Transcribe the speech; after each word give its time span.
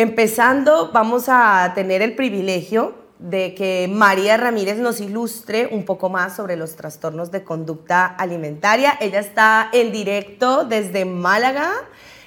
Empezando, 0.00 0.92
vamos 0.94 1.24
a 1.28 1.72
tener 1.74 2.00
el 2.00 2.16
privilegio 2.16 2.94
de 3.18 3.54
que 3.54 3.86
María 3.86 4.38
Ramírez 4.38 4.78
nos 4.78 4.98
ilustre 4.98 5.68
un 5.70 5.84
poco 5.84 6.08
más 6.08 6.34
sobre 6.34 6.56
los 6.56 6.74
trastornos 6.74 7.30
de 7.30 7.44
conducta 7.44 8.06
alimentaria. 8.06 8.96
Ella 8.98 9.20
está 9.20 9.68
en 9.74 9.92
directo 9.92 10.64
desde 10.64 11.04
Málaga. 11.04 11.70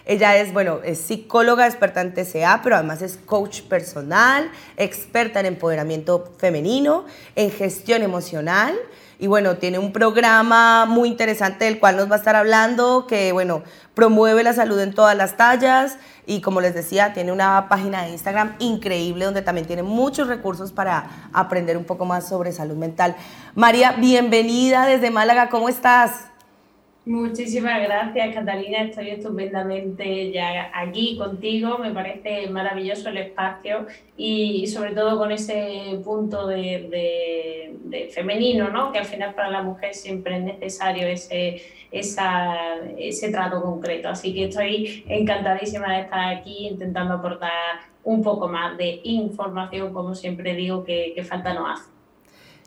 Ella 0.06 0.38
es, 0.38 0.54
bueno, 0.54 0.82
es 0.84 1.00
psicóloga, 1.00 1.66
experta 1.66 2.02
en 2.02 2.14
TCA, 2.14 2.62
pero 2.62 2.76
además 2.76 3.02
es 3.02 3.18
coach 3.18 3.64
personal, 3.64 4.52
experta 4.78 5.40
en 5.40 5.48
empoderamiento 5.48 6.32
femenino, 6.38 7.06
en 7.36 7.50
gestión 7.50 8.04
emocional. 8.04 8.76
Y 9.24 9.28
bueno, 9.28 9.56
tiene 9.56 9.80
un 9.80 9.94
programa 9.94 10.86
muy 10.86 11.08
interesante 11.08 11.64
del 11.64 11.80
cual 11.80 11.96
nos 11.96 12.12
va 12.12 12.16
a 12.16 12.18
estar 12.18 12.36
hablando, 12.36 13.08
que 13.08 13.32
bueno, 13.32 13.64
promueve 13.94 14.44
la 14.44 14.52
salud 14.52 14.78
en 14.82 14.94
todas 14.94 15.16
las 15.16 15.38
tallas, 15.38 15.96
y 16.26 16.42
como 16.42 16.60
les 16.60 16.76
decía, 16.76 17.14
tiene 17.14 17.32
una 17.32 17.70
página 17.70 18.04
de 18.04 18.10
Instagram 18.10 18.58
increíble 18.60 19.24
donde 19.24 19.42
también 19.42 19.66
tiene 19.66 19.82
muchos 19.82 20.28
recursos 20.28 20.74
para 20.74 21.30
aprender 21.32 21.78
un 21.78 21.86
poco 21.86 22.04
más 22.04 22.28
sobre 22.28 22.52
salud 22.52 22.76
mental. 22.76 23.16
María, 23.56 23.94
bienvenida 23.94 24.86
desde 24.86 25.10
Málaga, 25.10 25.48
¿cómo 25.48 25.70
estás? 25.70 26.33
Muchísimas 27.06 27.82
gracias, 27.84 28.34
Catalina. 28.34 28.84
Estoy 28.84 29.10
estupendamente 29.10 30.32
ya 30.32 30.72
aquí 30.74 31.18
contigo. 31.18 31.78
Me 31.78 31.92
parece 31.92 32.50
maravilloso 32.50 33.10
el 33.10 33.18
espacio 33.18 33.88
y, 34.16 34.66
sobre 34.68 34.94
todo 34.94 35.18
con 35.18 35.30
ese 35.34 36.00
punto 36.06 36.48
de, 36.48 37.70
de, 37.84 38.10
femenino, 38.14 38.70
¿no? 38.70 38.92
que 38.92 39.00
al 39.00 39.06
final 39.06 39.36
para 39.36 39.50
la 39.50 39.62
mujer 39.62 39.94
siempre 39.94 40.38
es 40.38 40.44
necesario 40.44 41.08
ese, 41.08 41.62
esa, 41.92 42.78
ese 42.98 43.30
trato 43.32 43.62
concreto. 43.62 44.08
Así 44.08 44.34
que 44.34 44.46
estoy 44.46 45.04
encantadísima 45.10 45.96
de 45.96 46.02
estar 46.04 46.34
aquí 46.34 46.68
intentando 46.68 47.16
aportar 47.16 47.52
un 48.06 48.24
poco 48.24 48.48
más 48.48 48.78
de 48.78 49.02
información, 49.04 49.94
como 49.94 50.16
siempre 50.16 50.56
digo, 50.56 50.86
que, 50.86 51.12
que 51.14 51.24
falta 51.24 51.54
no 51.54 51.68
hace. 51.68 51.93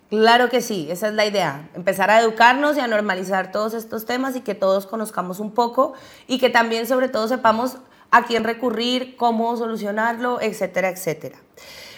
Claro 0.09 0.49
que 0.49 0.61
sí, 0.61 0.87
esa 0.89 1.09
es 1.09 1.15
la 1.15 1.27
idea, 1.27 1.69
empezar 1.75 2.11
a 2.11 2.21
educarnos 2.21 2.77
y 2.77 2.81
a 2.81 2.87
normalizar 2.87 3.51
todos 3.51 3.75
estos 3.75 4.07
temas 4.07 4.37
y 4.37 4.41
que 4.41 4.55
todos 4.55 4.87
conozcamos 4.87 5.41
un 5.41 5.51
poco 5.51 5.95
y 6.29 6.39
que 6.39 6.49
también 6.49 6.87
sobre 6.87 7.09
todo 7.09 7.27
sepamos 7.27 7.79
a 8.13 8.25
quién 8.25 8.45
recurrir, 8.45 9.17
cómo 9.17 9.57
solucionarlo, 9.57 10.41
etcétera, 10.41 10.91
etcétera. 10.91 11.39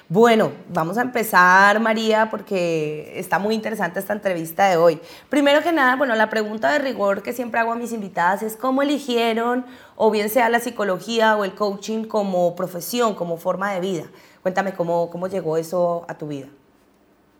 Bueno, 0.09 0.53
vamos 0.71 0.97
a 0.97 1.03
empezar, 1.03 1.81
María, 1.81 2.31
porque 2.31 3.13
está 3.17 3.39
muy 3.39 3.55
interesante 3.55 4.01
esta 4.01 4.15
entrevista 4.15 4.67
de 4.69 4.79
hoy. 4.79 5.03
Primero 5.29 5.63
que 5.63 5.71
nada, 5.71 5.97
bueno, 5.97 6.15
la 6.15 6.31
pregunta 6.31 6.73
de 6.73 6.79
rigor 6.79 7.23
que 7.23 7.35
siempre 7.35 7.61
hago 7.61 7.73
a 7.73 7.77
mis 7.77 7.93
invitadas 7.93 8.43
es 8.43 8.57
cómo 8.57 8.81
eligieron, 8.81 9.67
o 9.97 10.11
bien 10.11 10.31
sea 10.31 10.49
la 10.49 10.61
psicología 10.61 11.37
o 11.37 11.45
el 11.45 11.55
coaching 11.55 12.05
como 12.05 12.57
profesión, 12.57 13.15
como 13.15 13.37
forma 13.37 13.75
de 13.75 13.81
vida. 13.81 14.05
Cuéntame 14.41 14.73
cómo, 14.73 15.11
cómo 15.11 15.27
llegó 15.27 15.59
eso 15.59 16.07
a 16.09 16.17
tu 16.17 16.29
vida. 16.29 16.47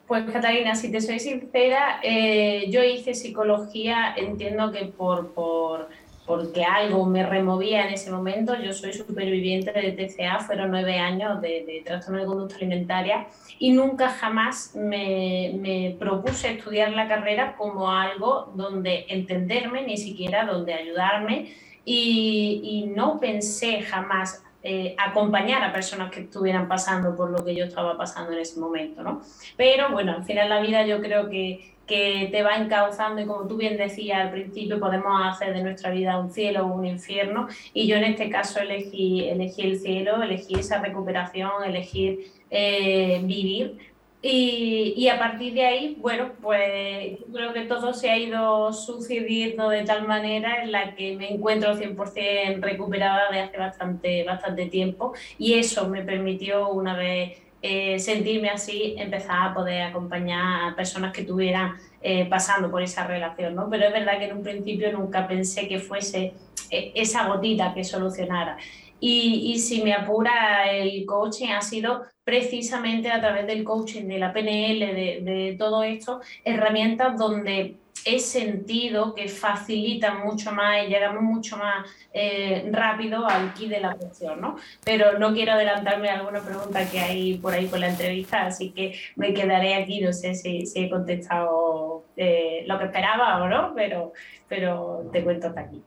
Pues 0.09 0.25
Catalina, 0.25 0.75
si 0.75 0.91
te 0.91 1.03
soy 1.03 1.19
sincera, 1.19 2.01
eh, 2.03 2.71
yo 2.71 2.83
hice 2.83 3.13
psicología, 3.13 4.15
entiendo 4.17 4.73
que 4.73 4.87
por, 4.87 5.35
por, 5.35 5.91
porque 6.25 6.65
algo 6.65 7.05
me 7.05 7.27
removía 7.27 7.87
en 7.87 7.93
ese 7.93 8.11
momento. 8.11 8.55
Yo 8.57 8.73
soy 8.73 8.95
superviviente 8.95 9.71
de 9.71 9.93
TCA, 9.93 10.39
fueron 10.39 10.71
nueve 10.71 10.99
años 10.99 11.43
de, 11.43 11.83
trastorno 11.85 12.21
de 12.21 12.27
conducta 12.27 12.57
alimentaria 12.57 13.27
y 13.59 13.73
nunca 13.73 14.09
jamás 14.09 14.75
me, 14.75 15.95
propuse 15.99 16.53
estudiar 16.53 16.93
la 16.93 17.07
carrera 17.07 17.55
como 17.59 17.91
algo 17.91 18.51
donde 18.55 19.05
entenderme, 19.11 19.83
ni 19.83 19.99
siquiera 19.99 20.47
donde 20.47 20.73
ayudarme. 20.73 21.53
Y 21.85 22.91
no 22.95 23.21
pensé 23.21 23.83
jamás 23.83 24.43
eh, 24.63 24.97
acompañar 24.99 25.63
a 25.63 25.73
personas 25.73 26.11
que 26.11 26.21
estuvieran 26.21 26.67
pasando 26.67 27.15
por 27.15 27.31
lo 27.31 27.45
que 27.45 27.55
yo 27.55 27.65
estaba 27.65 27.97
pasando 27.97 28.33
en 28.33 28.41
ese 28.41 28.59
momento, 28.59 29.03
¿no? 29.03 29.23
Pero 29.57 29.91
bueno, 29.93 30.13
al 30.13 30.25
final 30.25 30.49
la 30.49 30.61
vida 30.61 30.85
yo 30.85 31.01
creo 31.01 31.29
que, 31.29 31.75
que 31.87 32.29
te 32.33 32.43
va 32.43 32.57
encauzando 32.57 33.21
y 33.21 33.27
como 33.27 33.47
tú 33.47 33.57
bien 33.57 33.77
decías 33.77 34.21
al 34.21 34.31
principio, 34.31 34.81
podemos 34.81 35.13
hacer 35.25 35.55
de 35.55 35.63
nuestra 35.63 35.91
vida 35.91 36.19
un 36.19 36.31
cielo 36.31 36.67
o 36.67 36.75
un 36.75 36.87
infierno 36.87 37.47
y 37.73 37.87
yo 37.87 37.97
en 37.97 38.05
este 38.05 38.31
caso 38.31 38.61
elegí, 38.61 39.29
elegí 39.29 39.63
el 39.63 39.79
cielo, 39.79 40.23
elegí 40.23 40.57
esa 40.57 40.81
recuperación, 40.81 41.65
elegir 41.65 42.33
eh, 42.51 43.21
vivir 43.25 43.79
y, 44.21 45.09
a 45.09 45.19
partir 45.19 45.55
de 45.55 45.65
ahí, 45.65 45.97
bueno, 46.01 46.33
pues 46.43 47.19
creo 47.33 47.53
que 47.53 47.63
todo 47.63 47.95
se 47.95 48.11
ha 48.11 48.19
ido 48.19 48.73
sucediendo 48.73 49.69
de 49.69 49.85
tal 49.85 50.09
manera 50.09 50.63
en 50.63 50.73
la 50.73 50.97
que 50.97 51.17
me 51.17 51.33
encuentro 51.33 51.77
100% 51.77 52.61
recuperada 52.61 53.31
de 53.31 53.41
hace 53.41 53.59
bastante, 53.59 54.25
bastante 54.25 54.67
tiempo 54.67 55.13
y 55.39 55.55
eso 55.55 55.89
me 55.89 56.03
permitió 56.03 56.69
una 56.71 56.97
vez 56.97 57.39
eh, 57.63 57.99
sentirme 57.99 58.51
así, 58.51 58.95
empezar 58.99 59.51
a 59.51 59.55
poder 59.55 59.83
acompañar 59.83 60.73
a 60.73 60.77
personas 60.77 61.13
que 61.13 61.23
estuvieran 61.23 61.77
eh, 62.01 62.25
pasando 62.27 62.71
por 62.71 62.83
esa 62.83 63.05
relación, 63.07 63.55
¿no? 63.57 63.69
Pero 63.69 63.87
es 63.87 63.93
verdad 63.93 64.19
que 64.19 64.27
en 64.27 64.37
un 64.37 64.43
principio 64.45 64.93
nunca 64.93 65.27
pensé 65.27 65.67
que 65.67 65.81
fuese 65.81 66.35
eh, 66.71 66.93
esa 66.95 67.27
gotita 67.27 67.75
que 67.75 67.83
solucionara. 67.83 68.59
Y, 69.01 69.53
y, 69.53 69.59
si 69.59 69.83
me 69.83 69.93
apura 69.93 70.71
el 70.71 71.07
coaching 71.07 71.49
ha 71.49 71.61
sido 71.61 72.03
precisamente 72.29 73.11
a 73.11 73.21
través 73.21 73.47
del 73.47 73.65
coaching, 73.65 74.05
de 74.05 74.19
la 74.19 74.35
PNL, 74.35 74.81
de, 75.25 75.57
todo 75.59 75.83
esto, 75.83 76.21
herramientas 76.45 77.17
donde 77.17 77.77
he 78.05 78.19
sentido 78.19 79.15
que 79.15 79.29
facilitan 79.29 80.21
mucho 80.27 80.53
más 80.53 80.85
y 80.85 80.89
llegamos 80.89 81.23
mucho 81.23 81.57
más 81.57 81.89
eh, 82.13 82.69
rápido 82.71 83.27
al 83.27 83.55
kit 83.55 83.71
de 83.71 83.81
la 83.81 83.95
cuestión, 83.95 84.43
¿no? 84.43 84.57
Pero 84.85 85.19
no 85.19 85.33
quiero 85.33 85.53
adelantarme 85.53 86.11
a 86.11 86.19
alguna 86.19 86.41
pregunta 86.41 86.87
que 86.91 87.01
hay 87.01 87.39
por 87.39 87.55
ahí 87.55 87.67
por 87.67 87.79
la 87.79 87.89
entrevista, 87.89 88.45
así 88.45 88.73
que 88.73 88.93
me 89.17 89.33
quedaré 89.33 89.75
aquí, 89.75 90.03
no 90.03 90.13
sé 90.13 90.35
si, 90.35 90.65
he 90.75 90.91
contestado 90.91 92.05
eh, 92.15 92.63
lo 92.67 92.79
que 92.79 92.85
esperaba 92.85 93.43
o 93.43 93.49
no, 93.49 93.75
pero 93.75 95.09
te 95.11 95.25
cuento 95.25 95.47
hasta 95.47 95.63
aquí. 95.63 95.83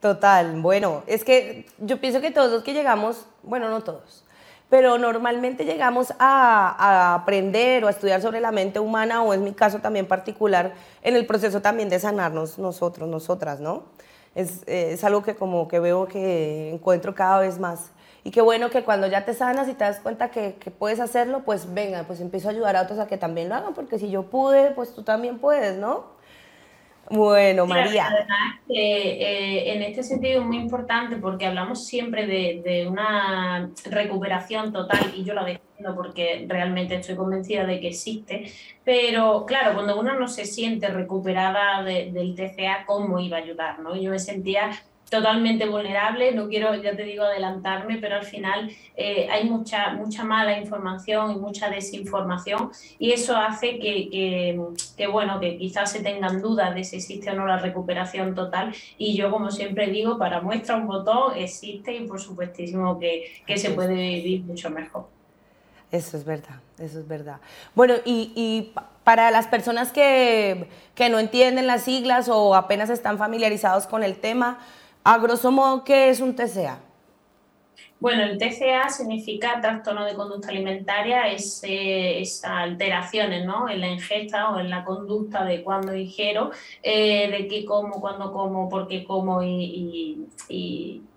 Total, 0.00 0.60
bueno, 0.60 1.02
es 1.08 1.24
que 1.24 1.66
yo 1.78 2.00
pienso 2.00 2.20
que 2.20 2.30
todos 2.30 2.52
los 2.52 2.62
que 2.62 2.72
llegamos, 2.72 3.26
bueno, 3.42 3.68
no 3.68 3.82
todos, 3.82 4.24
pero 4.68 4.96
normalmente 4.96 5.64
llegamos 5.64 6.14
a, 6.20 7.14
aprender 7.14 7.82
o 7.82 7.88
a 7.88 7.90
estudiar 7.90 8.22
sobre 8.22 8.40
la 8.40 8.52
mente 8.52 8.78
humana, 8.78 9.22
o 9.22 9.34
en 9.34 9.42
mi 9.42 9.52
caso 9.54 9.80
también 9.80 10.06
particular, 10.06 10.72
en 11.02 11.16
el 11.16 11.26
proceso 11.26 11.60
también 11.62 11.88
de 11.88 11.98
sanarnos 11.98 12.58
nosotros, 12.58 13.08
nosotras, 13.08 13.58
¿no? 13.58 13.86
Es, 14.36 14.62
es 14.66 15.02
algo 15.02 15.22
que 15.22 15.34
como 15.34 15.66
que 15.66 15.80
veo 15.80 16.06
que 16.06 16.70
encuentro 16.72 17.14
cada 17.14 17.40
vez 17.40 17.58
más. 17.58 17.90
Y 18.22 18.30
qué 18.30 18.40
bueno 18.40 18.70
que 18.70 18.84
cuando 18.84 19.08
ya 19.08 19.24
te 19.24 19.34
sanas 19.34 19.68
y 19.68 19.74
te 19.74 19.82
das 19.82 19.98
cuenta 19.98 20.30
que, 20.30 20.56
que, 20.60 20.70
puedes 20.70 21.00
hacerlo, 21.00 21.42
pues 21.44 21.74
venga, 21.74 22.04
pues 22.04 22.20
empiezo 22.20 22.48
a 22.48 22.50
ayudar 22.52 22.76
a 22.76 22.82
otros 22.82 23.00
a 23.00 23.08
que 23.08 23.16
también 23.16 23.48
lo 23.48 23.56
hagan, 23.56 23.74
porque 23.74 23.98
si 23.98 24.10
yo 24.10 24.24
pude, 24.24 24.70
pues 24.72 24.94
tú 24.94 25.02
también 25.02 25.38
puedes, 25.38 25.76
¿no? 25.76 26.17
Bueno, 27.10 27.66
María. 27.66 28.06
Además, 28.06 28.60
eh, 28.68 29.64
en 29.72 29.82
este 29.82 30.02
sentido 30.02 30.40
es 30.40 30.46
muy 30.46 30.58
importante 30.58 31.16
porque 31.16 31.46
hablamos 31.46 31.86
siempre 31.86 32.26
de, 32.26 32.62
de, 32.64 32.86
una 32.86 33.70
recuperación 33.86 34.72
total 34.72 35.12
y 35.16 35.24
yo 35.24 35.34
la 35.34 35.44
defiendo 35.44 35.94
porque 35.94 36.44
realmente 36.48 36.96
estoy 36.96 37.16
convencida 37.16 37.64
de 37.64 37.80
que 37.80 37.88
existe, 37.88 38.52
pero 38.84 39.46
claro, 39.46 39.74
cuando 39.74 39.98
uno 39.98 40.18
no 40.18 40.28
se 40.28 40.44
siente 40.44 40.88
recuperada 40.88 41.82
de, 41.82 42.10
del 42.12 42.34
TCA, 42.34 42.84
¿cómo 42.86 43.18
iba 43.20 43.38
a 43.38 43.40
ayudar? 43.40 43.78
¿no? 43.80 43.96
Yo 43.96 44.10
me 44.10 44.18
sentía 44.18 44.70
totalmente 45.08 45.66
vulnerable, 45.66 46.32
no 46.32 46.48
quiero, 46.48 46.74
ya 46.74 46.94
te 46.94 47.02
digo, 47.04 47.24
adelantarme, 47.24 47.98
pero 47.98 48.16
al 48.16 48.24
final 48.24 48.70
eh, 48.96 49.28
hay 49.30 49.48
mucha, 49.48 49.92
mucha 49.94 50.24
mala 50.24 50.58
información 50.58 51.32
y 51.32 51.36
mucha 51.36 51.70
desinformación 51.70 52.70
y 52.98 53.12
eso 53.12 53.36
hace 53.36 53.78
que, 53.78 54.10
que, 54.10 54.60
que, 54.96 55.06
bueno, 55.06 55.40
que 55.40 55.56
quizás 55.56 55.92
se 55.92 56.00
tengan 56.00 56.42
dudas 56.42 56.74
de 56.74 56.84
si 56.84 56.96
existe 56.96 57.30
o 57.30 57.34
no 57.34 57.46
la 57.46 57.58
recuperación 57.58 58.34
total 58.34 58.74
y 58.98 59.16
yo, 59.16 59.30
como 59.30 59.50
siempre 59.50 59.88
digo, 59.88 60.18
para 60.18 60.40
muestra 60.40 60.76
un 60.76 60.86
botón 60.86 61.36
existe 61.36 61.94
y 61.94 62.06
por 62.06 62.20
supuestísimo 62.20 62.98
que, 62.98 63.42
que 63.46 63.56
se 63.56 63.70
puede 63.70 63.94
vivir 63.94 64.42
mucho 64.42 64.70
mejor. 64.70 65.06
Eso 65.90 66.18
es 66.18 66.24
verdad, 66.26 66.60
eso 66.78 66.98
es 66.98 67.08
verdad. 67.08 67.38
Bueno, 67.74 67.94
y, 68.04 68.30
y 68.36 68.74
para 69.04 69.30
las 69.30 69.46
personas 69.46 69.90
que, 69.90 70.68
que 70.94 71.08
no 71.08 71.18
entienden 71.18 71.66
las 71.66 71.84
siglas 71.84 72.28
o 72.28 72.54
apenas 72.54 72.90
están 72.90 73.16
familiarizados 73.16 73.86
con 73.86 74.02
el 74.02 74.16
tema, 74.18 74.58
a 75.08 75.16
grosso 75.16 75.82
¿qué 75.86 76.10
es 76.10 76.20
un 76.20 76.36
TCA? 76.36 76.80
Bueno, 77.98 78.24
el 78.24 78.36
TCA 78.36 78.90
significa 78.90 79.58
trastorno 79.58 80.04
de 80.04 80.14
conducta 80.14 80.50
alimentaria, 80.50 81.28
es, 81.32 81.62
eh, 81.64 82.22
alteraciones 82.44 83.46
¿no? 83.46 83.70
en 83.70 83.80
la 83.80 83.88
ingesta 83.88 84.50
o 84.50 84.60
en 84.60 84.68
la 84.68 84.84
conducta 84.84 85.46
de 85.46 85.62
cuándo 85.64 85.94
ingiero, 85.94 86.50
eh, 86.82 87.30
de 87.30 87.48
qué 87.48 87.64
como, 87.64 88.02
cuándo 88.02 88.32
como, 88.34 88.68
por 88.68 88.86
qué 88.86 89.04
como 89.04 89.42
y, 89.42 90.26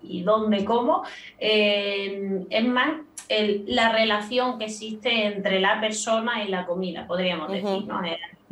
dónde 0.02 0.64
como. 0.64 1.04
Eh, 1.38 2.44
es 2.50 2.64
más, 2.64 3.00
el, 3.28 3.64
la 3.66 3.92
relación 3.92 4.58
que 4.58 4.66
existe 4.66 5.26
entre 5.26 5.60
la 5.60 5.80
persona 5.80 6.44
y 6.44 6.48
la 6.48 6.66
comida, 6.66 7.06
podríamos 7.06 7.50
decir. 7.50 7.86
¿no? 7.86 8.00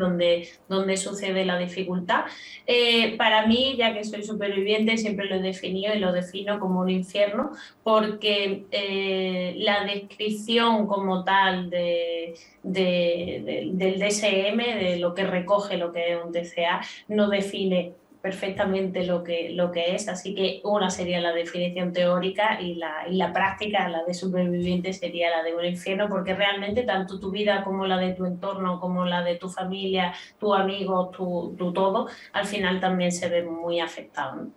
donde, 0.00 0.48
donde 0.68 0.96
sucede 0.96 1.44
la 1.44 1.58
dificultad. 1.58 2.24
Eh, 2.66 3.16
para 3.16 3.46
mí, 3.46 3.76
ya 3.78 3.94
que 3.94 4.02
soy 4.02 4.24
superviviente, 4.24 4.96
siempre 4.96 5.26
lo 5.26 5.36
he 5.36 5.40
definido 5.40 5.94
y 5.94 6.00
lo 6.00 6.12
defino 6.12 6.58
como 6.58 6.80
un 6.80 6.90
infierno, 6.90 7.52
porque 7.84 8.64
eh, 8.72 9.54
la 9.58 9.84
descripción 9.84 10.88
como 10.88 11.22
tal 11.22 11.70
de, 11.70 12.34
del 12.64 14.00
DSM, 14.00 14.56
de 14.56 14.96
lo 14.98 15.14
que 15.14 15.24
recoge 15.24 15.76
lo 15.76 15.92
que 15.92 16.14
es 16.14 16.18
un 16.24 16.32
TCA, 16.32 16.80
no 17.06 17.28
define 17.28 17.92
perfectamente 18.22 19.04
lo 19.04 19.24
que, 19.24 19.50
lo 19.50 19.72
que 19.72 19.94
es, 19.94 20.08
así 20.08 20.34
que 20.34 20.60
una 20.64 20.90
sería 20.90 21.20
la 21.20 21.32
definición 21.32 21.92
teórica 21.92 22.60
y 22.60 22.74
la, 22.74 23.08
y 23.08 23.16
la 23.16 23.32
práctica, 23.32 23.88
la 23.88 24.04
de 24.04 24.12
superviviente, 24.12 24.92
sería 24.92 25.30
la 25.30 25.42
de 25.42 25.54
un 25.54 25.64
infierno, 25.64 26.08
porque 26.08 26.34
realmente 26.34 26.82
tanto 26.82 27.18
tu 27.18 27.30
vida 27.30 27.64
como 27.64 27.86
la 27.86 27.96
de 27.96 28.12
tu 28.12 28.26
entorno, 28.26 28.78
como 28.78 29.06
la 29.06 29.22
de 29.22 29.36
tu 29.36 29.48
familia, 29.48 30.12
tu 30.38 30.54
amigo, 30.54 31.08
tu, 31.08 31.54
tu 31.56 31.72
todo, 31.72 32.08
al 32.32 32.44
final 32.44 32.78
también 32.78 33.10
se 33.10 33.28
ve 33.28 33.42
muy 33.42 33.80
afectado. 33.80 34.48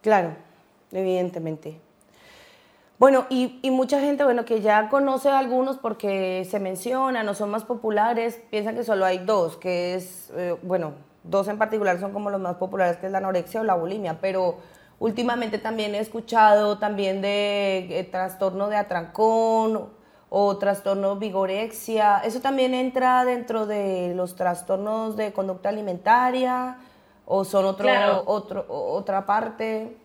Claro, 0.00 0.34
evidentemente. 0.90 1.78
Bueno, 2.98 3.26
y, 3.30 3.60
y, 3.62 3.70
mucha 3.70 3.98
gente, 4.00 4.24
bueno, 4.24 4.44
que 4.44 4.60
ya 4.60 4.90
conoce 4.90 5.30
a 5.30 5.38
algunos 5.38 5.78
porque 5.78 6.44
se 6.44 6.60
mencionan 6.60 7.26
o 7.28 7.34
son 7.34 7.50
más 7.50 7.64
populares, 7.64 8.42
piensan 8.50 8.74
que 8.74 8.84
solo 8.84 9.06
hay 9.06 9.18
dos, 9.18 9.56
que 9.56 9.94
es, 9.94 10.30
eh, 10.36 10.54
bueno, 10.62 10.92
dos 11.22 11.48
en 11.48 11.58
particular 11.58 11.98
son 12.00 12.12
como 12.12 12.30
los 12.30 12.40
más 12.40 12.56
populares, 12.56 12.96
que 12.98 13.06
es 13.06 13.12
la 13.12 13.18
anorexia 13.18 13.60
o 13.60 13.64
la 13.64 13.74
bulimia, 13.74 14.20
pero 14.20 14.58
últimamente 14.98 15.58
también 15.58 15.94
he 15.94 15.98
escuchado 15.98 16.78
también 16.78 17.20
de 17.22 17.98
eh, 17.98 18.04
trastorno 18.04 18.68
de 18.68 18.76
atrancón 18.76 19.90
o 20.28 20.56
trastorno 20.58 21.16
vigorexia. 21.16 22.18
¿Eso 22.18 22.40
también 22.40 22.74
entra 22.74 23.24
dentro 23.24 23.66
de 23.66 24.14
los 24.14 24.36
trastornos 24.36 25.16
de 25.16 25.32
conducta 25.32 25.68
alimentaria 25.68 26.78
o 27.26 27.44
son 27.44 27.64
otro, 27.64 27.88
otro, 28.26 28.66
otra 28.68 29.26
parte? 29.26 29.96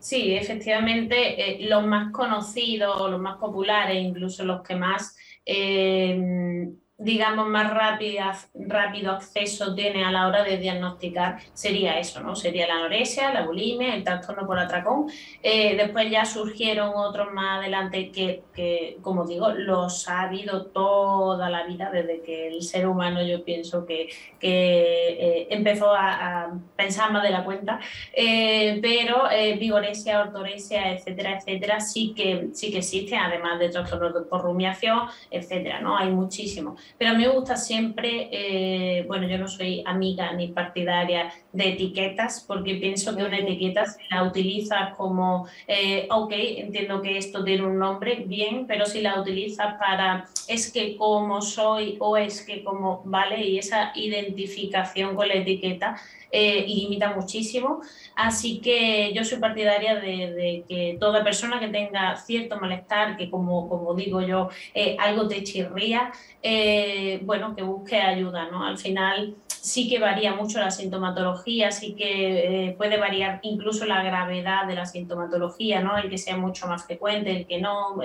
Sí, 0.00 0.34
efectivamente, 0.34 1.64
eh, 1.64 1.68
los 1.68 1.84
más 1.84 2.12
conocidos, 2.12 3.10
los 3.10 3.20
más 3.20 3.38
populares, 3.38 4.02
incluso 4.02 4.44
los 4.44 4.62
que 4.62 4.76
más... 4.76 5.16
Eh, 5.44 6.68
digamos, 6.98 7.46
más 7.46 7.72
rápida, 7.72 8.36
rápido 8.54 9.12
acceso 9.12 9.72
tiene 9.72 10.04
a 10.04 10.10
la 10.10 10.26
hora 10.26 10.42
de 10.42 10.56
diagnosticar 10.58 11.38
sería 11.54 11.96
eso, 12.00 12.20
¿no? 12.20 12.34
Sería 12.34 12.66
la 12.66 12.74
anorexia, 12.74 13.32
la 13.32 13.46
bulimia, 13.46 13.94
el 13.94 14.02
trastorno 14.02 14.44
por 14.48 14.58
atracón. 14.58 15.06
Eh, 15.40 15.76
después 15.76 16.10
ya 16.10 16.24
surgieron 16.24 16.90
otros 16.96 17.32
más 17.32 17.60
adelante 17.60 18.10
que, 18.10 18.42
que, 18.52 18.98
como 19.00 19.26
digo, 19.26 19.50
los 19.50 20.08
ha 20.08 20.22
habido 20.22 20.66
toda 20.66 21.48
la 21.48 21.64
vida 21.66 21.88
desde 21.92 22.20
que 22.20 22.48
el 22.48 22.62
ser 22.62 22.88
humano 22.88 23.22
yo 23.22 23.44
pienso 23.44 23.86
que, 23.86 24.08
que 24.40 25.08
eh, 25.20 25.46
empezó 25.50 25.94
a, 25.94 26.52
pensar 26.74 27.12
más 27.12 27.22
de 27.22 27.30
la 27.30 27.44
cuenta, 27.44 27.78
eh, 28.12 28.80
pero 28.82 29.24
vigorexia, 29.58 30.20
ortorexia, 30.20 30.92
etcétera, 30.92 31.38
etcétera, 31.38 31.80
sí 31.80 32.12
que, 32.16 32.48
sí 32.52 32.72
que 32.72 32.78
existen, 32.78 33.20
además 33.20 33.60
de 33.60 33.68
trastornos 33.68 34.26
por 34.28 34.42
rumiación, 34.42 35.02
etcétera, 35.30 35.80
¿no? 35.80 35.96
Hay 35.96 36.10
muchísimos. 36.10 36.80
Pero 36.96 37.10
a 37.10 37.14
mí 37.14 37.24
me 37.24 37.28
gusta 37.28 37.56
siempre, 37.56 38.28
eh, 38.32 39.04
bueno, 39.06 39.28
yo 39.28 39.38
no 39.38 39.48
soy 39.48 39.82
amiga 39.86 40.32
ni 40.32 40.48
partidaria 40.48 41.32
de 41.58 41.70
etiquetas, 41.70 42.44
porque 42.46 42.76
pienso 42.76 43.16
que 43.16 43.24
una 43.24 43.38
etiqueta 43.38 43.84
si 43.84 44.00
la 44.10 44.22
utilizas 44.22 44.94
como, 44.96 45.48
eh, 45.66 46.06
ok, 46.08 46.32
entiendo 46.32 47.02
que 47.02 47.18
esto 47.18 47.42
tiene 47.42 47.66
un 47.66 47.78
nombre, 47.78 48.22
bien, 48.26 48.66
pero 48.68 48.86
si 48.86 49.00
la 49.00 49.20
utilizas 49.20 49.74
para, 49.74 50.28
es 50.46 50.72
que 50.72 50.96
como 50.96 51.42
soy 51.42 51.96
o 51.98 52.16
es 52.16 52.42
que 52.46 52.62
como, 52.62 53.02
vale, 53.04 53.44
y 53.44 53.58
esa 53.58 53.90
identificación 53.96 55.16
con 55.16 55.26
la 55.26 55.34
etiqueta 55.34 55.96
eh, 56.30 56.64
limita 56.66 57.12
muchísimo. 57.14 57.80
Así 58.14 58.60
que 58.60 59.12
yo 59.14 59.24
soy 59.24 59.38
partidaria 59.38 59.96
de, 59.96 60.64
que 60.68 60.96
toda 61.00 61.24
persona 61.24 61.58
que 61.58 61.68
tenga 61.68 62.16
cierto 62.16 62.60
malestar, 62.60 63.16
que 63.16 63.30
como, 63.30 63.68
como 63.68 63.94
digo 63.94 64.20
yo, 64.20 64.48
eh, 64.74 64.96
algo 65.00 65.26
te 65.26 65.42
chirría, 65.42 66.12
eh, 66.42 67.18
bueno, 67.22 67.56
que 67.56 67.62
busque 67.62 67.96
ayuda, 67.96 68.48
¿no? 68.50 68.64
Al 68.64 68.78
final 68.78 69.34
sí 69.60 69.88
que 69.88 69.98
varía 69.98 70.34
mucho 70.34 70.58
la 70.58 70.70
sintomatología, 70.70 71.70
sí 71.70 71.94
que 71.94 72.74
puede 72.76 72.96
variar 72.96 73.40
incluso 73.42 73.84
la 73.84 74.02
gravedad 74.02 74.66
de 74.66 74.74
la 74.74 74.86
sintomatología, 74.86 75.80
¿no? 75.80 75.96
El 75.96 76.10
que 76.10 76.18
sea 76.18 76.36
mucho 76.36 76.66
más 76.66 76.84
frecuente, 76.84 77.36
el 77.36 77.46
que 77.46 77.60
no, 77.60 78.00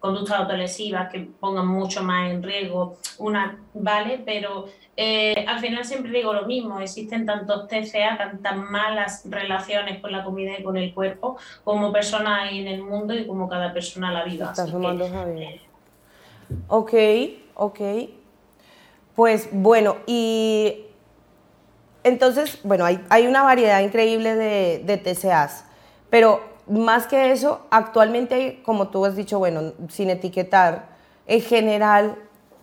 conductas 0.00 0.40
autolesivas 0.40 1.10
que 1.12 1.20
pongan 1.40 1.66
mucho 1.66 2.02
más 2.02 2.30
en 2.30 2.42
riesgo, 2.42 2.96
una, 3.18 3.58
vale, 3.74 4.22
pero 4.24 4.66
eh, 4.96 5.44
al 5.48 5.58
final 5.58 5.84
siempre 5.84 6.12
digo 6.12 6.32
lo 6.32 6.46
mismo, 6.46 6.78
existen 6.80 7.26
tantos 7.26 7.66
TCA, 7.66 8.16
tantas 8.16 8.56
malas 8.56 9.22
relaciones 9.28 10.00
con 10.00 10.12
la 10.12 10.22
comida 10.24 10.52
y 10.58 10.62
con 10.62 10.76
el 10.76 10.94
cuerpo, 10.94 11.36
como 11.64 11.92
personas 11.92 12.42
hay 12.42 12.60
en 12.60 12.68
el 12.68 12.82
mundo 12.82 13.14
y 13.14 13.26
como 13.26 13.48
cada 13.48 13.72
persona 13.72 14.12
la 14.12 14.24
viva. 14.24 14.50
Está 14.50 14.66
sumando 14.66 15.08
Javier. 15.08 15.60
Ok, 16.68 16.94
ok. 17.54 17.80
Pues 19.14 19.48
bueno, 19.52 19.96
y 20.06 20.86
entonces, 22.02 22.58
bueno, 22.64 22.84
hay, 22.84 23.04
hay 23.08 23.26
una 23.26 23.42
variedad 23.42 23.80
increíble 23.80 24.34
de, 24.34 24.82
de 24.84 24.96
TCAs, 24.98 25.64
pero 26.10 26.42
más 26.66 27.06
que 27.06 27.32
eso, 27.32 27.66
actualmente, 27.70 28.60
como 28.64 28.88
tú 28.88 29.04
has 29.04 29.16
dicho, 29.16 29.38
bueno, 29.38 29.72
sin 29.88 30.10
etiquetar, 30.10 30.86
en 31.26 31.40
general 31.40 32.16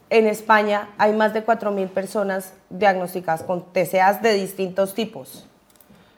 en 0.10 0.28
España 0.28 0.90
hay 0.98 1.14
más 1.14 1.34
de 1.34 1.46
4.000 1.46 1.88
personas 1.90 2.54
diagnosticadas 2.70 3.44
con 3.44 3.64
TCAs 3.72 4.22
de 4.22 4.34
distintos 4.34 4.94
tipos. 4.94 5.48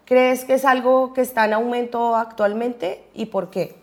¿Crees 0.06 0.44
que 0.46 0.56
es 0.56 0.66
algo 0.66 1.14
que 1.14 1.22
está 1.22 1.46
en 1.46 1.54
aumento 1.54 2.16
actualmente 2.16 3.04
y 3.14 3.28
por 3.28 3.50
qué? 3.50 3.76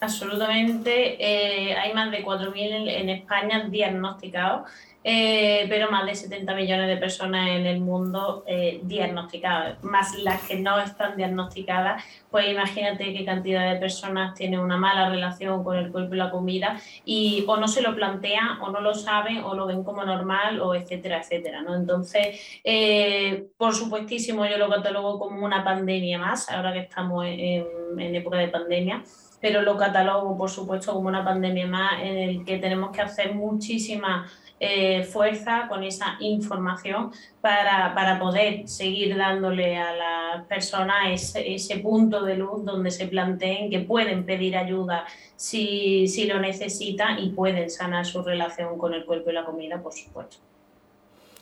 Absolutamente. 0.00 1.16
Eh, 1.20 1.76
hay 1.76 1.92
más 1.94 2.10
de 2.10 2.24
4.000 2.24 2.88
en 2.88 3.08
España 3.10 3.68
diagnosticados 3.68 4.70
eh, 5.04 5.66
pero 5.68 5.90
más 5.90 6.06
de 6.06 6.14
70 6.14 6.54
millones 6.54 6.88
de 6.88 6.96
personas 6.96 7.48
en 7.50 7.66
el 7.66 7.80
mundo 7.80 8.44
eh, 8.46 8.80
diagnosticadas, 8.84 9.82
más 9.82 10.16
las 10.18 10.42
que 10.42 10.56
no 10.56 10.78
están 10.78 11.16
diagnosticadas, 11.16 12.04
pues 12.30 12.48
imagínate 12.48 13.12
qué 13.12 13.24
cantidad 13.24 13.72
de 13.72 13.80
personas 13.80 14.34
tienen 14.34 14.60
una 14.60 14.76
mala 14.76 15.08
relación 15.08 15.64
con 15.64 15.76
el 15.76 15.90
cuerpo 15.90 16.14
y 16.14 16.18
la 16.18 16.30
comida 16.30 16.80
y 17.04 17.44
o 17.48 17.56
no 17.56 17.66
se 17.66 17.82
lo 17.82 17.96
plantean 17.96 18.60
o 18.60 18.70
no 18.70 18.80
lo 18.80 18.94
saben 18.94 19.38
o 19.38 19.54
lo 19.54 19.66
ven 19.66 19.82
como 19.82 20.04
normal 20.04 20.60
o 20.60 20.74
etcétera, 20.74 21.20
etcétera, 21.20 21.62
¿no? 21.62 21.74
Entonces, 21.74 22.60
eh, 22.62 23.48
por 23.56 23.74
supuestísimo 23.74 24.46
yo 24.46 24.56
lo 24.56 24.68
catalogo 24.68 25.18
como 25.18 25.44
una 25.44 25.64
pandemia 25.64 26.18
más, 26.18 26.48
ahora 26.48 26.72
que 26.72 26.80
estamos 26.80 27.24
en, 27.26 27.66
en 27.98 28.14
época 28.14 28.38
de 28.38 28.48
pandemia, 28.48 29.02
pero 29.40 29.62
lo 29.62 29.76
catalogo, 29.76 30.38
por 30.38 30.48
supuesto, 30.48 30.92
como 30.92 31.08
una 31.08 31.24
pandemia 31.24 31.66
más 31.66 32.00
en 32.00 32.16
el 32.16 32.44
que 32.44 32.58
tenemos 32.58 32.92
que 32.92 33.02
hacer 33.02 33.34
muchísimas 33.34 34.30
eh, 34.64 35.02
fuerza, 35.02 35.66
con 35.68 35.82
esa 35.82 36.14
información 36.20 37.10
para, 37.40 37.92
para, 37.96 38.20
poder 38.20 38.68
seguir 38.68 39.16
dándole 39.16 39.76
a 39.76 39.92
las 39.92 40.46
personas 40.46 41.34
ese, 41.34 41.78
punto 41.78 42.22
de 42.22 42.36
luz 42.36 42.64
donde 42.64 42.92
se 42.92 43.08
planteen 43.08 43.70
que 43.70 43.80
pueden 43.80 44.24
pedir 44.24 44.56
ayuda 44.56 45.04
si, 45.34 46.06
si 46.06 46.26
lo 46.26 46.38
necesitan 46.38 47.18
y 47.18 47.30
pueden 47.30 47.70
sanar 47.70 48.06
su 48.06 48.22
relación 48.22 48.78
con 48.78 48.94
el 48.94 49.04
cuerpo 49.04 49.30
y 49.30 49.32
la 49.32 49.44
comida, 49.44 49.82
por 49.82 49.94
supuesto. 49.94 50.36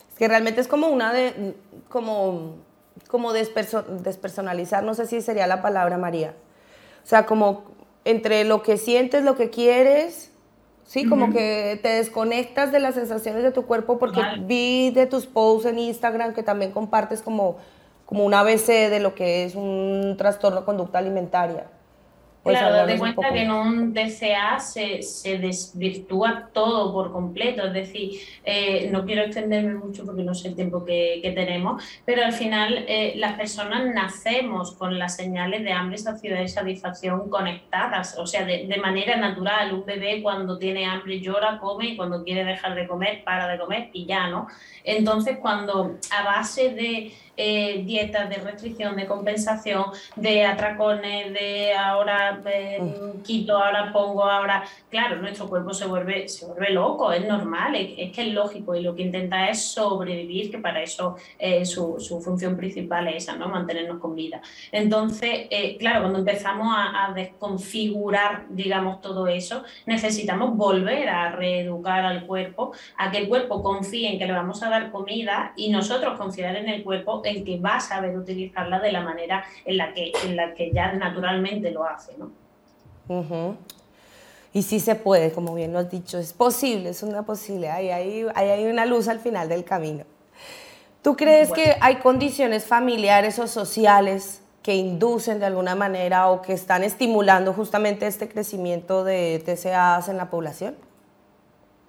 Es 0.09 0.17
que 0.17 0.27
realmente 0.27 0.63
es 0.63 0.67
como 0.67 0.87
una 0.87 1.13
de, 1.13 1.53
como, 1.91 2.55
como 3.09 3.35
despersonalizar, 3.35 4.83
no 4.83 4.95
sé 4.95 5.05
si 5.05 5.21
sería 5.21 5.47
la 5.47 5.61
palabra 5.61 5.99
María. 5.99 6.35
O 7.05 7.07
sea, 7.07 7.27
como 7.27 7.65
entre 8.07 8.45
lo 8.45 8.63
que 8.63 8.79
sientes, 8.79 9.25
lo 9.25 9.37
que 9.37 9.51
quieres 9.51 10.30
Sí, 10.91 11.07
como 11.07 11.33
que 11.33 11.79
te 11.85 11.89
desconectas 11.91 12.73
de 12.73 12.81
las 12.81 12.97
sensaciones 12.97 13.45
de 13.45 13.53
tu 13.53 13.65
cuerpo 13.65 14.01
porque 14.01 14.21
vi 14.41 14.91
de 14.91 15.07
tus 15.07 15.25
posts 15.25 15.67
en 15.67 15.79
Instagram 15.79 16.35
que 16.35 16.43
también 16.43 16.73
compartes 16.73 17.23
como, 17.23 17.59
como 18.07 18.25
un 18.25 18.35
ABC 18.35 18.91
de 18.91 18.99
lo 18.99 19.15
que 19.15 19.45
es 19.45 19.55
un 19.55 20.17
trastorno 20.19 20.59
de 20.59 20.67
conducta 20.67 20.99
alimentaria. 20.99 21.67
Pues 22.43 22.59
claro, 22.59 22.75
date 22.75 22.99
cuenta 22.99 23.33
que 23.33 23.43
en 23.43 23.51
un 23.51 23.93
TCA 23.93 24.59
se, 24.61 25.03
se, 25.03 25.37
desvirtúa 25.37 26.49
todo 26.55 26.91
por 26.91 27.13
completo, 27.13 27.67
es 27.67 27.75
decir, 27.75 28.19
eh, 28.45 28.89
no 28.91 29.05
quiero 29.05 29.23
extenderme 29.23 29.75
mucho 29.75 30.07
porque 30.07 30.23
no 30.23 30.35
sé 30.35 30.49
el 30.49 30.55
tiempo 30.55 30.83
que, 30.83 31.21
que 31.23 31.33
tenemos, 31.33 31.85
pero 32.07 32.25
al 32.25 32.33
final 32.33 32.87
eh, 32.89 33.13
las 33.17 33.35
personas 33.35 33.95
nacemos 33.95 34.73
con 34.73 34.99
las 34.99 35.17
señales 35.17 35.63
de 35.65 35.73
hambre, 35.73 35.99
saciedad 35.99 36.41
y 36.41 36.49
satisfacción 36.49 37.29
conectadas, 37.29 38.17
o 38.19 38.27
sea, 38.27 38.47
de, 38.47 38.67
de, 38.67 38.77
manera 38.79 39.17
natural. 39.17 39.75
Un 39.75 39.85
bebé 39.85 40.23
cuando 40.23 40.57
tiene 40.57 40.87
hambre 40.87 41.21
llora, 41.21 41.59
come 41.59 41.89
y 41.89 41.97
cuando 41.97 42.25
quiere 42.25 42.45
dejar 42.45 42.75
de 42.75 42.87
comer, 42.87 43.23
para 43.23 43.49
de 43.49 43.59
comer 43.59 43.91
y 43.93 44.07
ya, 44.07 44.29
¿no? 44.29 44.47
Entonces, 44.83 45.37
cuando 45.39 45.99
a 46.11 46.25
base 46.25 46.71
de 46.71 47.13
eh, 47.43 47.83
dietas 47.87 48.29
de 48.29 48.37
restricción, 48.37 48.97
de 48.97 49.07
compensación, 49.07 49.87
de 50.15 50.45
atracones, 50.45 51.33
de 51.33 51.73
ahora 51.73 52.39
eh, 52.45 52.79
quito, 53.25 53.57
ahora 53.57 53.91
pongo, 53.95 54.25
ahora. 54.25 54.63
Claro, 54.91 55.17
nuestro 55.17 55.49
cuerpo 55.49 55.73
se 55.73 55.87
vuelve, 55.87 56.29
se 56.29 56.45
vuelve 56.45 56.69
loco, 56.69 57.11
es 57.13 57.27
normal, 57.27 57.77
es, 57.77 58.13
que 58.13 58.29
es 58.29 58.35
lógico 58.35 58.75
y 58.75 58.83
lo 58.83 58.95
que 58.95 59.05
intenta 59.05 59.49
es 59.49 59.63
sobrevivir, 59.73 60.51
que 60.51 60.59
para 60.59 60.83
eso 60.83 61.17
eh, 61.39 61.65
su, 61.65 61.99
su, 61.99 62.21
función 62.21 62.59
principal 62.59 63.09
es 63.09 63.25
esa, 63.25 63.37
¿no? 63.37 63.49
Mantenernos 63.49 64.01
con 64.01 64.15
vida. 64.15 64.43
Entonces, 64.71 65.49
claro, 65.79 66.01
cuando 66.01 66.19
empezamos 66.19 66.69
a, 66.77 67.07
a 67.07 67.13
desconfigurar, 67.15 68.45
digamos, 68.51 69.01
todo 69.01 69.29
eso, 69.29 69.65
necesitamos 69.87 70.55
volver 70.57 71.09
a 71.09 71.33
reeducar 71.33 72.05
al 72.05 72.27
cuerpo, 72.27 72.73
a 72.99 73.11
que 73.11 73.17
el 73.17 73.29
cuerpo 73.29 73.63
confíe 73.63 74.13
en 74.13 74.19
que 74.19 74.27
le 74.27 74.33
vamos 74.33 74.63
a 74.63 74.69
dar 74.69 74.91
comida 74.91 75.55
y 75.57 75.71
nosotros 75.71 76.19
confiar 76.19 76.57
en 76.57 76.69
el 76.69 76.83
cuerpo 76.83 77.23
en 77.31 77.45
que 77.45 77.59
va 77.59 77.77
a 77.77 77.81
saber 77.81 78.17
utilizarla 78.17 78.81
de 78.81 78.93
la 78.93 79.01
manera 79.03 79.45
en 79.65 79.77
la 79.77 79.93
que, 79.95 80.13
en 80.25 80.37
la 80.37 80.55
que 80.55 80.71
ya 80.73 80.93
naturalmente 80.93 81.71
lo 81.71 81.85
hace. 81.85 82.13
¿no? 82.19 82.31
Y 84.53 84.63
sí 84.63 84.81
se 84.81 84.95
puede, 84.97 85.33
como 85.33 85.55
bien 85.55 85.73
lo 85.73 85.79
has 85.79 85.91
dicho, 85.91 86.19
es 86.19 86.33
posible, 86.33 86.91
es 86.91 87.03
una 87.03 87.23
posibilidad, 87.23 87.77
hay, 87.77 87.91
hay, 87.91 88.25
hay 88.35 88.67
una 88.67 88.85
luz 88.85 89.09
al 89.09 89.21
final 89.21 89.49
del 89.49 89.65
camino. 89.65 90.05
¿Tú 91.03 91.17
crees 91.17 91.51
que 91.51 91.77
hay 91.81 91.97
condiciones 91.97 92.67
familiares 92.67 93.39
o 93.39 93.47
sociales 93.47 94.43
que 94.63 94.75
inducen 94.75 95.39
de 95.41 95.47
alguna 95.47 95.75
manera 95.75 96.29
o 96.29 96.43
que 96.43 96.53
están 96.53 96.85
estimulando 96.85 97.55
justamente 97.55 98.07
este 98.07 98.29
crecimiento 98.29 99.05
de 99.05 99.43
TCAs 99.45 100.09
en 100.09 100.19
la 100.19 100.29
población? 100.29 100.77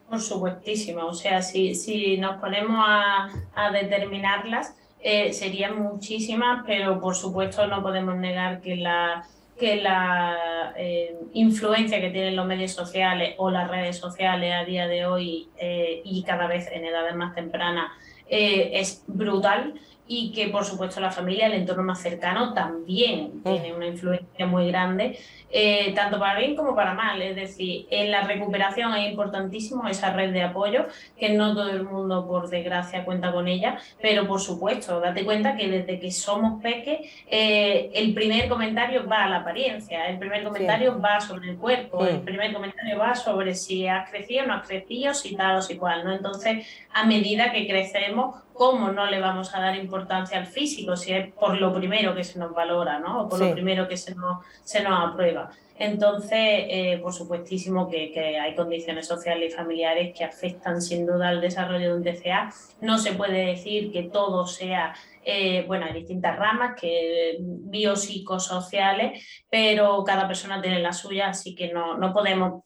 Por 0.10 0.22
supuestísimo, 0.22 1.06
o 1.06 1.14
sea, 1.14 1.42
si, 1.42 1.74
si 1.74 2.18
nos 2.18 2.40
ponemos 2.40 2.78
a, 2.86 3.30
a 3.56 3.72
determinarlas, 3.72 4.76
eh, 5.04 5.34
serían 5.34 5.82
muchísimas, 5.82 6.64
pero 6.66 7.00
por 7.00 7.16
supuesto 7.16 7.66
no 7.68 7.82
podemos 7.82 8.16
negar 8.16 8.62
que 8.62 8.76
la, 8.76 9.26
que 9.60 9.78
la 9.78 10.74
eh, 10.78 11.16
influencia 11.34 12.00
que 12.00 12.10
tienen 12.10 12.36
los 12.36 12.46
medios 12.46 12.72
sociales 12.72 13.36
o 13.38 13.50
las 13.50 13.70
redes 13.70 13.98
sociales 13.98 14.54
a 14.54 14.64
día 14.64 14.88
de 14.88 15.06
hoy 15.06 15.50
eh, 15.58 16.02
y 16.06 16.24
cada 16.24 16.48
vez 16.48 16.68
en 16.72 16.86
edades 16.86 17.16
más 17.16 17.34
tempranas 17.34 17.92
es 18.34 19.04
brutal 19.08 19.74
y 20.14 20.34
que 20.34 20.50
por 20.50 20.66
supuesto 20.66 21.00
la 21.00 21.10
familia, 21.10 21.48
el 21.48 21.54
entorno 21.54 21.84
más 21.84 22.02
cercano 22.02 22.54
también 22.54 23.32
mm. 23.36 23.44
tiene 23.44 23.74
una 23.74 23.88
influencia 23.88 24.46
muy 24.46 24.68
grande, 24.68 25.18
eh, 25.50 25.94
tanto 25.96 26.20
para 26.20 26.38
bien 26.38 26.54
como 26.54 26.76
para 26.76 26.94
mal. 26.94 27.22
Es 27.22 27.34
decir, 27.34 27.88
en 27.90 28.12
la 28.12 28.24
recuperación 28.24 28.94
es 28.96 29.10
importantísimo 29.10 29.88
esa 29.88 30.12
red 30.12 30.34
de 30.34 30.44
apoyo, 30.44 30.88
que 31.18 31.30
no 31.30 31.54
todo 31.54 31.70
el 31.70 31.84
mundo 31.84 32.28
por 32.28 32.50
desgracia 32.50 33.06
cuenta 33.06 33.32
con 33.32 33.48
ella, 33.48 33.78
pero 34.02 34.28
por 34.28 34.42
supuesto, 34.42 35.00
date 35.00 35.24
cuenta 35.24 35.56
que 35.56 35.70
desde 35.70 35.98
que 35.98 36.12
somos 36.12 36.62
peques, 36.62 37.00
eh, 37.28 37.90
el 37.94 38.14
primer 38.14 38.50
comentario 38.50 39.08
va 39.08 39.24
a 39.24 39.30
la 39.30 39.38
apariencia, 39.38 40.10
el 40.10 40.20
primer 40.20 40.44
comentario 40.44 41.00
va 41.00 41.22
sobre 41.22 41.52
el 41.52 41.56
cuerpo, 41.56 42.06
el 42.06 42.18
mm. 42.18 42.26
primer 42.26 42.52
comentario 42.52 42.98
va 42.98 43.16
sobre 43.16 43.56
si 43.56 43.88
has 43.88 44.10
crecido 44.10 44.44
o 44.44 44.48
no 44.48 44.56
has 44.56 44.68
crecido, 44.68 45.14
si 45.14 45.38
tal 45.38 45.56
o 45.56 45.62
si 45.62 45.78
cual, 45.78 46.04
¿no? 46.04 46.12
Entonces, 46.12 46.68
a 46.92 47.06
medida 47.06 47.54
que 47.54 47.66
crecemos, 47.66 48.36
¿cómo 48.54 48.92
no 48.92 49.06
le 49.06 49.20
vamos 49.20 49.54
a 49.56 49.62
dar 49.62 49.76
importancia 49.76 50.38
al 50.38 50.48
físico 50.48 50.96
si 50.96 51.14
es 51.14 51.34
por 51.34 51.60
lo 51.60 51.74
primero 51.74 52.16
que 52.16 52.24
se 52.24 52.40
nos 52.40 52.54
valora, 52.54 53.00
¿no? 53.00 53.24
O 53.24 53.30
por 53.30 53.40
lo 53.40 53.52
primero 53.52 53.88
que 53.88 53.98
se 53.98 54.16
nos, 54.16 54.46
se 54.64 54.84
nos 54.84 55.12
aprueba. 55.12 55.52
Entonces, 55.82 56.38
eh, 56.40 57.00
por 57.02 57.12
supuestísimo 57.12 57.90
que, 57.90 58.12
que, 58.12 58.38
hay 58.38 58.54
condiciones 58.54 59.08
sociales 59.08 59.52
y 59.52 59.56
familiares 59.56 60.16
que 60.16 60.24
afectan 60.24 60.80
sin 60.80 61.08
duda 61.08 61.30
al 61.30 61.42
desarrollo 61.42 61.88
de 61.88 61.94
un 61.96 62.04
TCA. 62.04 62.54
No 62.82 63.00
se 63.00 63.14
puede 63.14 63.48
decir 63.48 63.92
que 63.92 64.04
todo 64.04 64.46
sea, 64.46 64.94
eh, 65.26 65.66
bueno, 65.66 65.88
hay 65.88 65.94
distintas 65.94 66.38
ramas 66.38 66.80
que 66.80 67.38
biopsicosociales, 67.40 69.44
pero 69.50 70.04
cada 70.04 70.28
persona 70.28 70.62
tiene 70.62 70.82
la 70.82 70.94
suya, 70.94 71.30
así 71.30 71.56
que 71.56 71.74
no, 71.74 71.98
no 71.98 72.14
podemos 72.14 72.62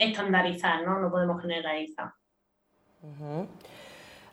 estandarizar, 0.00 0.84
¿no? 0.84 0.98
No 0.98 1.08
podemos 1.08 1.40
generalizar. 1.40 2.10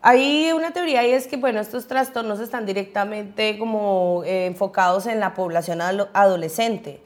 Hay 0.05 0.51
una 0.51 0.71
teoría 0.71 1.07
y 1.07 1.11
es 1.11 1.27
que, 1.27 1.37
bueno, 1.37 1.61
estos 1.61 1.87
trastornos 1.87 2.41
están 2.41 2.65
directamente 2.65 3.57
como 3.57 4.23
eh, 4.25 4.47
enfocados 4.47 5.05
en 5.07 5.21
la 5.21 5.33
población 5.33 5.79
adolescente, 5.81 6.99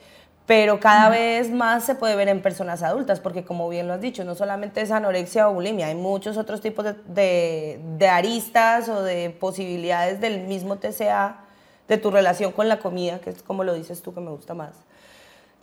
pero 0.48 0.80
cada 0.80 1.10
vez 1.10 1.52
más 1.52 1.84
se 1.84 1.94
puede 1.94 2.16
ver 2.16 2.28
en 2.28 2.42
personas 2.42 2.82
adultas, 2.82 3.20
porque 3.20 3.46
como 3.46 3.70
bien 3.70 3.88
lo 3.88 3.94
has 3.94 4.02
dicho, 4.02 4.24
no 4.24 4.34
solamente 4.34 4.82
es 4.82 4.90
anorexia 4.90 5.48
o 5.48 5.54
bulimia, 5.54 5.86
hay 5.86 5.94
muchos 5.94 6.38
otros 6.38 6.60
tipos 6.60 6.86
de, 7.06 7.80
de, 8.00 8.08
aristas 8.10 8.90
o 8.90 9.04
de 9.04 9.30
posibilidades 9.30 10.20
del 10.20 10.48
mismo 10.48 10.78
TCA, 10.78 11.42
de 11.88 12.00
tu 12.00 12.10
relación 12.10 12.52
con 12.52 12.68
la 12.68 12.80
comida, 12.80 13.20
que 13.20 13.30
es 13.30 13.44
como 13.44 13.64
lo 13.64 13.76
dices 13.76 14.02
tú, 14.02 14.12
que 14.12 14.22
me 14.22 14.32
gusta 14.32 14.56
más. 14.56 14.74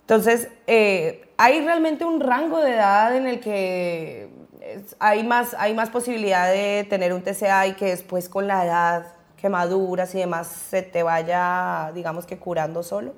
Entonces, 0.03 0.47
eh, 0.67 1.27
hay 1.35 1.65
realmente 1.65 2.05
un 2.05 2.21
rango 2.21 2.61
de 2.61 2.75
edad 2.75 3.13
en 3.17 3.27
el 3.27 3.41
que 3.41 4.29
hay, 4.99 5.23
más, 5.23 5.55
hay 5.57 5.73
más 5.73 5.89
posibilidad 5.89 6.51
de 6.51 6.85
tener 6.89 7.13
un 7.13 7.21
TCA 7.21 7.67
y 7.67 7.73
que 7.73 7.85
después 7.85 8.29
con 8.29 8.47
la 8.47 8.65
edad 8.65 9.07
que 9.37 9.49
maduras 9.49 10.13
y 10.15 10.19
demás 10.19 10.47
se 10.47 10.81
te 10.81 11.03
vaya, 11.03 11.91
digamos 11.93 12.25
que 12.25 12.37
curando 12.37 12.83
solo? 12.83 13.13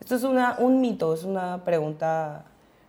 Esto 0.00 0.16
es 0.16 0.24
una, 0.24 0.56
un 0.58 0.80
mito, 0.80 1.14
es 1.14 1.24
una 1.24 1.62
pregunta 1.64 2.44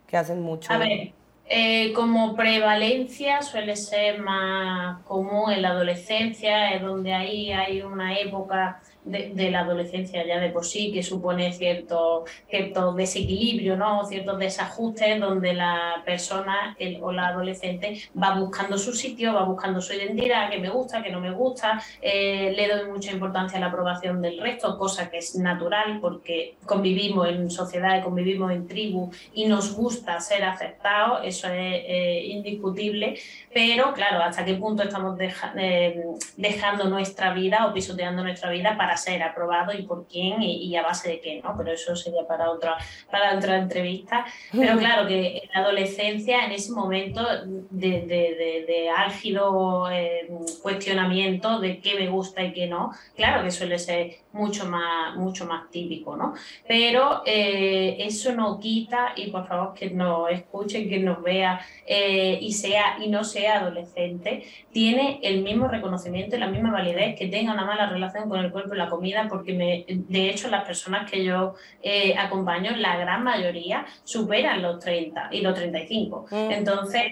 que 0.06 0.16
hacen 0.16 0.40
mucho. 0.40 0.72
A 0.72 0.78
ver, 0.78 1.12
eh, 1.46 1.92
como 1.92 2.34
prevalencia 2.34 3.42
suele 3.42 3.76
ser 3.76 4.20
más 4.20 5.02
común 5.02 5.52
en 5.52 5.62
la 5.62 5.68
adolescencia, 5.68 6.72
es 6.72 6.82
donde 6.82 7.12
ahí 7.12 7.52
hay 7.52 7.82
una 7.82 8.18
época 8.18 8.80
de, 9.04 9.50
la 9.50 9.60
adolescencia 9.60 10.26
ya 10.26 10.40
de 10.40 10.50
por 10.50 10.64
sí, 10.64 10.92
que 10.92 11.02
supone 11.02 11.52
cierto, 11.52 12.24
cierto 12.48 12.92
desequilibrio, 12.92 13.76
¿no? 13.76 14.04
ciertos 14.06 14.38
desajustes 14.38 15.20
donde 15.20 15.54
la 15.54 16.02
persona 16.04 16.74
el, 16.78 16.98
o 17.02 17.12
la 17.12 17.28
adolescente 17.28 18.00
va 18.20 18.38
buscando 18.38 18.78
su 18.78 18.92
sitio, 18.92 19.34
va 19.34 19.44
buscando 19.44 19.80
su 19.80 19.92
identidad, 19.92 20.50
que 20.50 20.58
me 20.58 20.70
gusta, 20.70 21.02
que 21.02 21.10
no 21.10 21.20
me 21.20 21.32
gusta, 21.32 21.82
eh, 22.00 22.52
le 22.56 22.68
doy 22.68 22.90
mucha 22.90 23.12
importancia 23.12 23.58
a 23.58 23.60
la 23.60 23.66
aprobación 23.66 24.22
del 24.22 24.40
resto, 24.40 24.78
cosa 24.78 25.10
que 25.10 25.18
es 25.18 25.34
natural 25.36 25.98
porque 26.00 26.56
convivimos 26.64 27.28
en 27.28 27.50
sociedad, 27.50 28.02
convivimos 28.02 28.52
en 28.52 28.66
tribu 28.66 29.10
y 29.34 29.46
nos 29.46 29.74
gusta 29.74 30.18
ser 30.20 30.44
aceptados, 30.44 31.20
eso 31.24 31.48
es 31.48 31.54
eh, 31.86 32.22
indiscutible, 32.26 33.18
pero 33.52 33.92
claro, 33.92 34.22
hasta 34.22 34.44
qué 34.44 34.54
punto 34.54 34.82
estamos 34.82 35.18
eh, 35.20 36.04
dejando 36.36 36.84
nuestra 36.84 37.34
vida 37.34 37.66
o 37.66 37.74
pisoteando 37.74 38.22
nuestra 38.22 38.50
vida 38.50 38.76
para 38.76 38.93
ser 38.96 39.22
aprobado 39.22 39.72
y 39.72 39.82
por 39.82 40.06
quién 40.06 40.42
y, 40.42 40.74
a 40.76 40.82
base 40.82 41.08
de 41.10 41.20
qué, 41.20 41.40
¿no? 41.42 41.54
Pero 41.56 41.72
eso 41.72 41.94
sería 41.96 42.26
para 42.26 42.50
otra, 42.50 42.76
para 43.10 43.36
otra 43.36 43.58
entrevista. 43.58 44.24
Pero 44.52 44.78
claro 44.78 45.06
que 45.06 45.38
en 45.38 45.48
la 45.54 45.60
adolescencia, 45.60 46.44
en 46.44 46.52
ese 46.52 46.72
momento 46.72 47.26
de, 47.70 48.02
de, 48.02 48.64
de, 48.66 48.90
álgido 48.90 49.90
eh, 49.90 50.28
cuestionamiento 50.62 51.60
de 51.60 51.80
qué 51.80 51.94
me 51.96 52.08
gusta 52.08 52.42
y 52.42 52.52
qué 52.52 52.66
no, 52.66 52.92
claro 53.16 53.42
que 53.42 53.50
suele 53.50 53.78
ser 53.78 54.23
mucho 54.34 54.66
más, 54.66 55.16
mucho 55.16 55.46
más 55.46 55.70
típico, 55.70 56.16
¿no? 56.16 56.34
Pero 56.66 57.22
eh, 57.24 57.96
eso 58.00 58.34
no 58.34 58.58
quita, 58.58 59.12
y 59.14 59.30
por 59.30 59.46
favor 59.46 59.74
que 59.74 59.90
nos 59.90 60.28
escuchen, 60.30 60.88
que 60.88 60.98
nos 60.98 61.22
vea 61.22 61.60
eh, 61.86 62.38
y, 62.40 62.52
sea, 62.52 62.98
y 63.00 63.08
no 63.08 63.22
sea 63.22 63.60
adolescente, 63.60 64.44
tiene 64.72 65.20
el 65.22 65.42
mismo 65.42 65.68
reconocimiento 65.68 66.34
y 66.34 66.40
la 66.40 66.48
misma 66.48 66.72
validez 66.72 67.16
que 67.16 67.28
tenga 67.28 67.52
una 67.52 67.64
mala 67.64 67.88
relación 67.88 68.28
con 68.28 68.40
el 68.40 68.50
cuerpo 68.50 68.74
y 68.74 68.78
la 68.78 68.90
comida, 68.90 69.28
porque 69.28 69.52
me, 69.54 69.84
de 69.88 70.30
hecho 70.30 70.48
las 70.48 70.64
personas 70.64 71.08
que 71.08 71.24
yo 71.24 71.54
eh, 71.82 72.16
acompaño, 72.18 72.72
la 72.76 72.96
gran 72.96 73.22
mayoría, 73.22 73.86
superan 74.02 74.62
los 74.62 74.80
30 74.80 75.28
y 75.30 75.42
los 75.42 75.54
35. 75.54 76.26
Mm. 76.30 76.50
Entonces, 76.50 77.04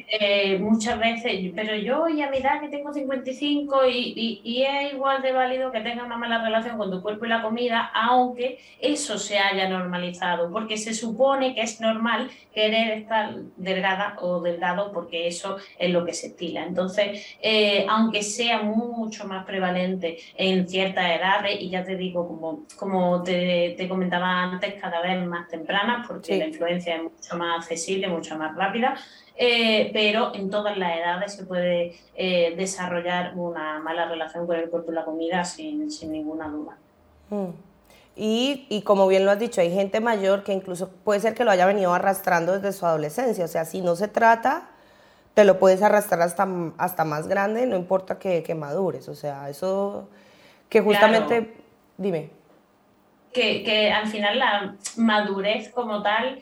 muchas 0.58 0.98
veces, 0.98 1.52
pero 1.54 1.76
yo 1.76 2.08
y 2.08 2.20
a 2.20 2.30
mi 2.30 2.38
edad 2.38 2.60
que 2.60 2.68
tengo 2.68 2.92
55 2.92 3.86
y, 3.86 4.12
y, 4.16 4.40
y 4.42 4.62
es 4.64 4.92
igual 4.92 5.22
de 5.22 5.32
válido 5.32 5.70
que 5.70 5.80
tenga 5.80 6.04
una 6.04 6.18
mala 6.18 6.42
relación 6.42 6.76
con 6.76 6.90
tu 6.90 7.00
cuerpo 7.00 7.11
y 7.20 7.28
la 7.28 7.42
comida, 7.42 7.90
aunque 7.94 8.58
eso 8.80 9.18
se 9.18 9.38
haya 9.38 9.68
normalizado, 9.68 10.50
porque 10.50 10.76
se 10.76 10.94
supone 10.94 11.54
que 11.54 11.62
es 11.62 11.80
normal 11.80 12.30
querer 12.54 12.98
estar 12.98 13.34
delgada 13.56 14.16
o 14.20 14.40
delgado 14.40 14.92
porque 14.92 15.26
eso 15.26 15.56
es 15.78 15.90
lo 15.90 16.04
que 16.04 16.12
se 16.12 16.28
estila. 16.28 16.64
Entonces, 16.64 17.36
eh, 17.40 17.86
aunque 17.88 18.22
sea 18.22 18.62
mucho 18.62 19.26
más 19.26 19.44
prevalente 19.44 20.18
en 20.36 20.68
ciertas 20.68 21.04
edades, 21.10 21.60
y 21.60 21.70
ya 21.70 21.84
te 21.84 21.96
digo, 21.96 22.26
como, 22.26 22.66
como 22.76 23.22
te, 23.22 23.76
comentaba 23.88 24.42
antes, 24.42 24.74
cada 24.80 25.00
vez 25.00 25.24
más 25.26 25.48
tempranas, 25.48 26.06
porque 26.06 26.36
la 26.36 26.46
influencia 26.46 26.96
es 26.96 27.02
mucho 27.02 27.36
más 27.36 27.58
accesible, 27.58 28.08
mucho 28.08 28.36
más 28.36 28.54
rápida, 28.56 28.96
eh, 29.36 29.90
pero 29.92 30.34
en 30.34 30.50
todas 30.50 30.76
las 30.76 30.96
edades 30.96 31.34
se 31.34 31.44
puede 31.44 31.96
eh, 32.14 32.54
desarrollar 32.56 33.32
una 33.36 33.78
mala 33.80 34.06
relación 34.06 34.46
con 34.46 34.56
el 34.56 34.68
cuerpo 34.68 34.92
y 34.92 34.94
la 34.94 35.04
comida 35.04 35.44
sin, 35.44 35.90
sin 35.90 36.12
ninguna 36.12 36.48
duda. 36.48 36.81
Mm. 37.32 37.50
Y, 38.14 38.66
y, 38.68 38.82
como 38.82 39.08
bien 39.08 39.24
lo 39.24 39.30
has 39.30 39.38
dicho, 39.38 39.62
hay 39.62 39.72
gente 39.72 40.00
mayor 40.00 40.44
que 40.44 40.52
incluso 40.52 40.90
puede 40.90 41.20
ser 41.20 41.32
que 41.32 41.44
lo 41.44 41.50
haya 41.50 41.64
venido 41.64 41.94
arrastrando 41.94 42.52
desde 42.52 42.78
su 42.78 42.84
adolescencia. 42.84 43.46
O 43.46 43.48
sea, 43.48 43.64
si 43.64 43.80
no 43.80 43.96
se 43.96 44.06
trata, 44.06 44.68
te 45.32 45.44
lo 45.44 45.58
puedes 45.58 45.80
arrastrar 45.80 46.20
hasta, 46.20 46.46
hasta 46.76 47.04
más 47.04 47.26
grande, 47.26 47.66
no 47.66 47.74
importa 47.74 48.18
que, 48.18 48.42
que 48.42 48.54
madures. 48.54 49.08
O 49.08 49.14
sea, 49.14 49.48
eso 49.48 50.10
que 50.68 50.82
justamente, 50.82 51.54
dime. 51.96 52.30
Que, 53.32 53.64
que, 53.64 53.90
al 53.90 54.06
final 54.08 54.38
la 54.38 54.76
madurez 54.96 55.70
como 55.70 56.02
tal, 56.02 56.38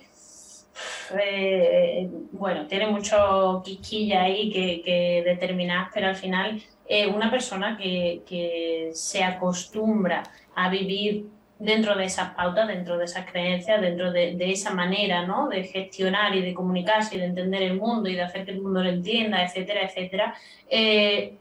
eh, 1.22 2.10
bueno, 2.32 2.66
tiene 2.66 2.88
mucho 2.88 3.62
quisquilla 3.64 4.22
ahí 4.22 4.50
que, 4.50 4.82
que 4.82 5.22
determinar, 5.24 5.88
pero 5.94 6.08
al 6.08 6.16
final 6.16 6.60
eh, 6.92 7.06
una 7.06 7.30
persona 7.30 7.76
que, 7.76 8.22
que 8.26 8.90
se 8.92 9.22
acostumbra 9.22 10.24
a 10.64 10.68
vivir 10.68 11.26
dentro 11.58 11.94
de 11.94 12.06
esas 12.06 12.34
pautas, 12.34 12.66
dentro 12.68 12.96
de 12.96 13.04
esas 13.04 13.30
creencias, 13.30 13.80
dentro 13.80 14.10
de, 14.10 14.36
esa 14.50 14.72
manera 14.72 15.26
¿no? 15.26 15.48
de 15.48 15.64
gestionar 15.64 16.34
y 16.34 16.40
de 16.40 16.54
comunicarse 16.54 17.16
y 17.16 17.18
de 17.18 17.26
entender 17.26 17.62
el 17.62 17.76
mundo 17.76 18.08
y 18.08 18.14
de 18.14 18.22
hacer 18.22 18.46
que 18.46 18.52
el 18.52 18.62
mundo 18.62 18.82
lo 18.82 18.88
entienda, 18.88 19.44
etcétera, 19.44 19.82
etcétera, 19.82 20.34
eh, 20.68 21.34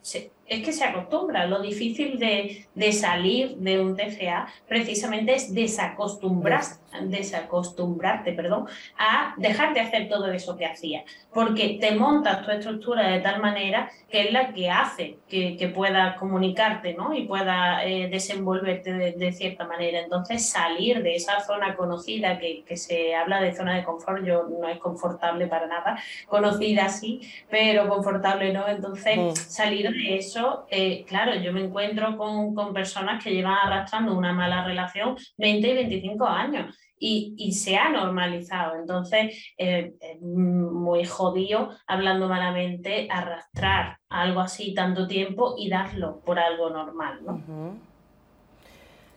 es 0.50 0.64
que 0.64 0.74
se 0.74 0.84
acostumbra. 0.84 1.46
Lo 1.46 1.62
difícil 1.62 2.18
de, 2.18 2.66
de, 2.74 2.92
salir 2.92 3.56
de 3.58 3.80
un 3.80 3.96
TCA 3.96 4.48
precisamente 4.68 5.36
es 5.36 5.54
desacostumbrar, 5.54 6.64
desacostumbrarte 7.04 8.34
perdón, 8.34 8.66
a 8.98 9.36
dejar 9.38 9.74
de 9.74 9.82
hacer 9.82 10.10
todo 10.10 10.32
eso 10.32 10.58
que 10.58 10.66
hacía. 10.66 11.04
Porque 11.34 11.78
te 11.80 11.96
montas 11.96 12.44
tu 12.44 12.52
estructura 12.52 13.08
de 13.08 13.20
tal 13.20 13.42
manera 13.42 13.92
que 14.10 14.22
es 14.22 14.34
la 14.34 14.52
que 14.54 14.72
hace 14.72 15.20
que, 15.30 15.56
que 15.56 15.68
puedas 15.68 16.18
comunicarte 16.18 16.96
¿no? 16.96 17.14
y 17.14 17.26
pueda 17.26 17.86
eh, 17.86 18.10
desenvolverte 18.10 18.94
de, 18.94 19.12
de, 19.12 19.32
cierta 19.32 19.66
manera. 19.66 20.00
Entonces, 20.00 20.50
salir 20.50 21.04
de 21.04 21.16
esa 21.16 21.40
zona 21.42 21.76
conocida, 21.76 22.40
que, 22.40 22.64
que, 22.64 22.76
se 22.76 23.14
habla 23.14 23.40
de 23.40 23.56
zona 23.56 23.76
de 23.76 23.84
confort, 23.84 24.26
yo 24.26 24.48
no 24.50 24.68
es 24.68 24.80
confortable 24.80 25.46
para 25.46 25.68
nada, 25.68 26.00
conocida 26.28 26.90
sí, 26.90 27.22
pero 27.50 27.88
confortable 27.88 28.52
no. 28.52 28.68
Entonces, 28.68 29.18
mm. 29.18 29.36
salir 29.36 29.92
de 29.92 30.18
eso 30.18 30.39
eh, 30.70 31.06
claro, 31.06 31.36
yo 31.36 31.54
me 31.54 31.64
encuentro 31.64 32.18
con, 32.18 32.54
con, 32.54 32.74
personas 32.74 33.24
que 33.24 33.32
llevan 33.32 33.58
arrastrando 33.64 34.18
una 34.18 34.34
mala 34.34 34.64
relación 34.66 35.16
20 35.38 35.68
y 35.68 35.74
25 35.76 36.26
años 36.26 36.76
y, 37.00 37.34
y 37.38 37.54
se 37.54 37.78
ha 37.78 37.90
normalizado. 37.90 38.76
Entonces, 38.76 39.36
eh, 39.58 39.94
es 40.00 40.22
muy 40.22 41.06
jodido, 41.06 41.70
hablando 41.88 42.28
malamente, 42.28 43.08
arrastrar 43.10 43.98
algo 44.10 44.42
así 44.42 44.74
tanto 44.74 45.08
tiempo 45.08 45.56
y 45.58 45.70
darlo 45.70 46.20
por 46.22 46.40
algo 46.40 46.70
normal. 46.70 47.20
¿no? 47.26 47.78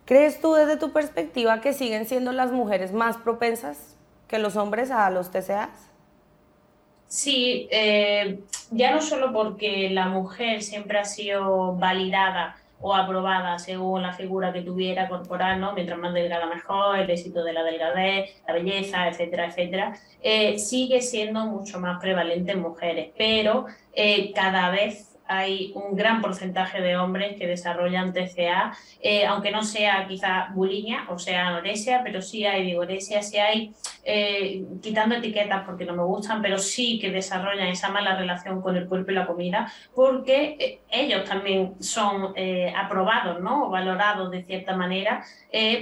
¿Crees 0.04 0.40
tú 0.40 0.54
desde 0.54 0.76
tu 0.76 0.92
perspectiva 0.92 1.60
que 1.60 1.72
siguen 1.72 2.06
siendo 2.06 2.32
las 2.32 2.52
mujeres 2.52 2.92
más 2.92 3.16
propensas 3.16 3.96
que 4.28 4.38
los 4.38 4.56
hombres 4.56 4.90
a 4.90 5.10
los 5.10 5.30
TCAs? 5.30 5.91
Sí, 7.12 7.68
eh, 7.70 8.38
ya 8.70 8.90
no 8.90 9.02
solo 9.02 9.34
porque 9.34 9.90
la 9.90 10.06
mujer 10.06 10.62
siempre 10.62 10.98
ha 10.98 11.04
sido 11.04 11.74
validada 11.74 12.56
o 12.80 12.94
aprobada 12.94 13.58
según 13.58 14.00
la 14.00 14.14
figura 14.14 14.50
que 14.50 14.62
tuviera 14.62 15.10
corporal, 15.10 15.60
¿no? 15.60 15.74
mientras 15.74 15.98
más 15.98 16.14
delgada 16.14 16.46
mejor, 16.46 16.98
el 16.98 17.10
éxito 17.10 17.44
de 17.44 17.52
la 17.52 17.64
delgadez, 17.64 18.30
la 18.48 18.54
belleza, 18.54 19.08
etcétera, 19.08 19.48
etcétera, 19.48 19.98
eh, 20.22 20.58
sigue 20.58 21.02
siendo 21.02 21.44
mucho 21.44 21.78
más 21.78 22.00
prevalente 22.00 22.52
en 22.52 22.62
mujeres, 22.62 23.10
pero 23.18 23.66
eh, 23.92 24.32
cada 24.32 24.70
vez 24.70 25.11
hay 25.36 25.72
un 25.74 25.96
gran 25.96 26.20
porcentaje 26.20 26.80
de 26.80 26.96
hombres 26.96 27.36
que 27.36 27.46
desarrollan 27.46 28.12
TCA, 28.12 28.72
eh, 29.00 29.26
aunque 29.26 29.50
no 29.50 29.62
sea 29.62 30.06
quizá 30.06 30.48
bulimia 30.54 31.06
o 31.08 31.18
sea 31.18 31.48
anorexia, 31.48 32.02
pero 32.04 32.22
sí 32.22 32.44
hay 32.44 32.64
vigoresia, 32.64 33.22
sí 33.22 33.38
hay, 33.38 33.72
eh, 34.04 34.64
quitando 34.82 35.14
etiquetas 35.14 35.64
porque 35.64 35.84
no 35.84 35.94
me 35.94 36.04
gustan, 36.04 36.42
pero 36.42 36.58
sí 36.58 36.98
que 36.98 37.10
desarrollan 37.10 37.68
esa 37.68 37.90
mala 37.90 38.16
relación 38.16 38.60
con 38.60 38.76
el 38.76 38.88
cuerpo 38.88 39.10
y 39.10 39.14
la 39.14 39.26
comida, 39.26 39.72
porque 39.94 40.56
eh, 40.58 40.80
ellos 40.90 41.24
también 41.24 41.74
son 41.80 42.34
aprobados 42.76 43.40
¿no? 43.40 43.66
o 43.66 43.70
valorados 43.70 44.30
de 44.30 44.42
cierta 44.42 44.76
manera 44.76 45.24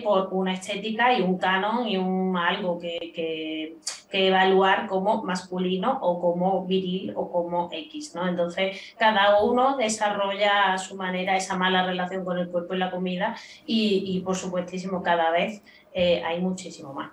por 0.04 0.28
una 0.32 0.52
estética 0.54 1.12
y 1.12 1.22
un 1.22 1.38
canon 1.38 1.88
y 1.88 1.96
un 1.96 2.36
algo 2.36 2.78
que, 2.78 3.12
que, 3.14 3.76
que 4.10 4.28
evaluar 4.28 4.86
como 4.86 5.22
masculino 5.22 5.98
o 6.02 6.20
como 6.20 6.66
viril 6.66 7.12
o 7.16 7.30
como 7.30 7.68
X. 7.72 8.14
¿no? 8.14 8.28
Entonces, 8.28 8.94
cada 8.98 9.39
uno 9.39 9.39
desarrolla 9.78 10.72
a 10.72 10.78
su 10.78 10.96
manera 10.96 11.36
esa 11.36 11.56
mala 11.56 11.84
relación 11.84 12.24
con 12.24 12.38
el 12.38 12.48
cuerpo 12.48 12.74
y 12.74 12.78
la 12.78 12.90
comida 12.90 13.36
y, 13.66 14.20
por 14.24 14.36
supuestísimo, 14.36 15.02
cada 15.02 15.30
vez 15.30 15.62
eh, 15.92 16.22
hay 16.24 16.40
muchísimo 16.40 16.92
más. 16.92 17.10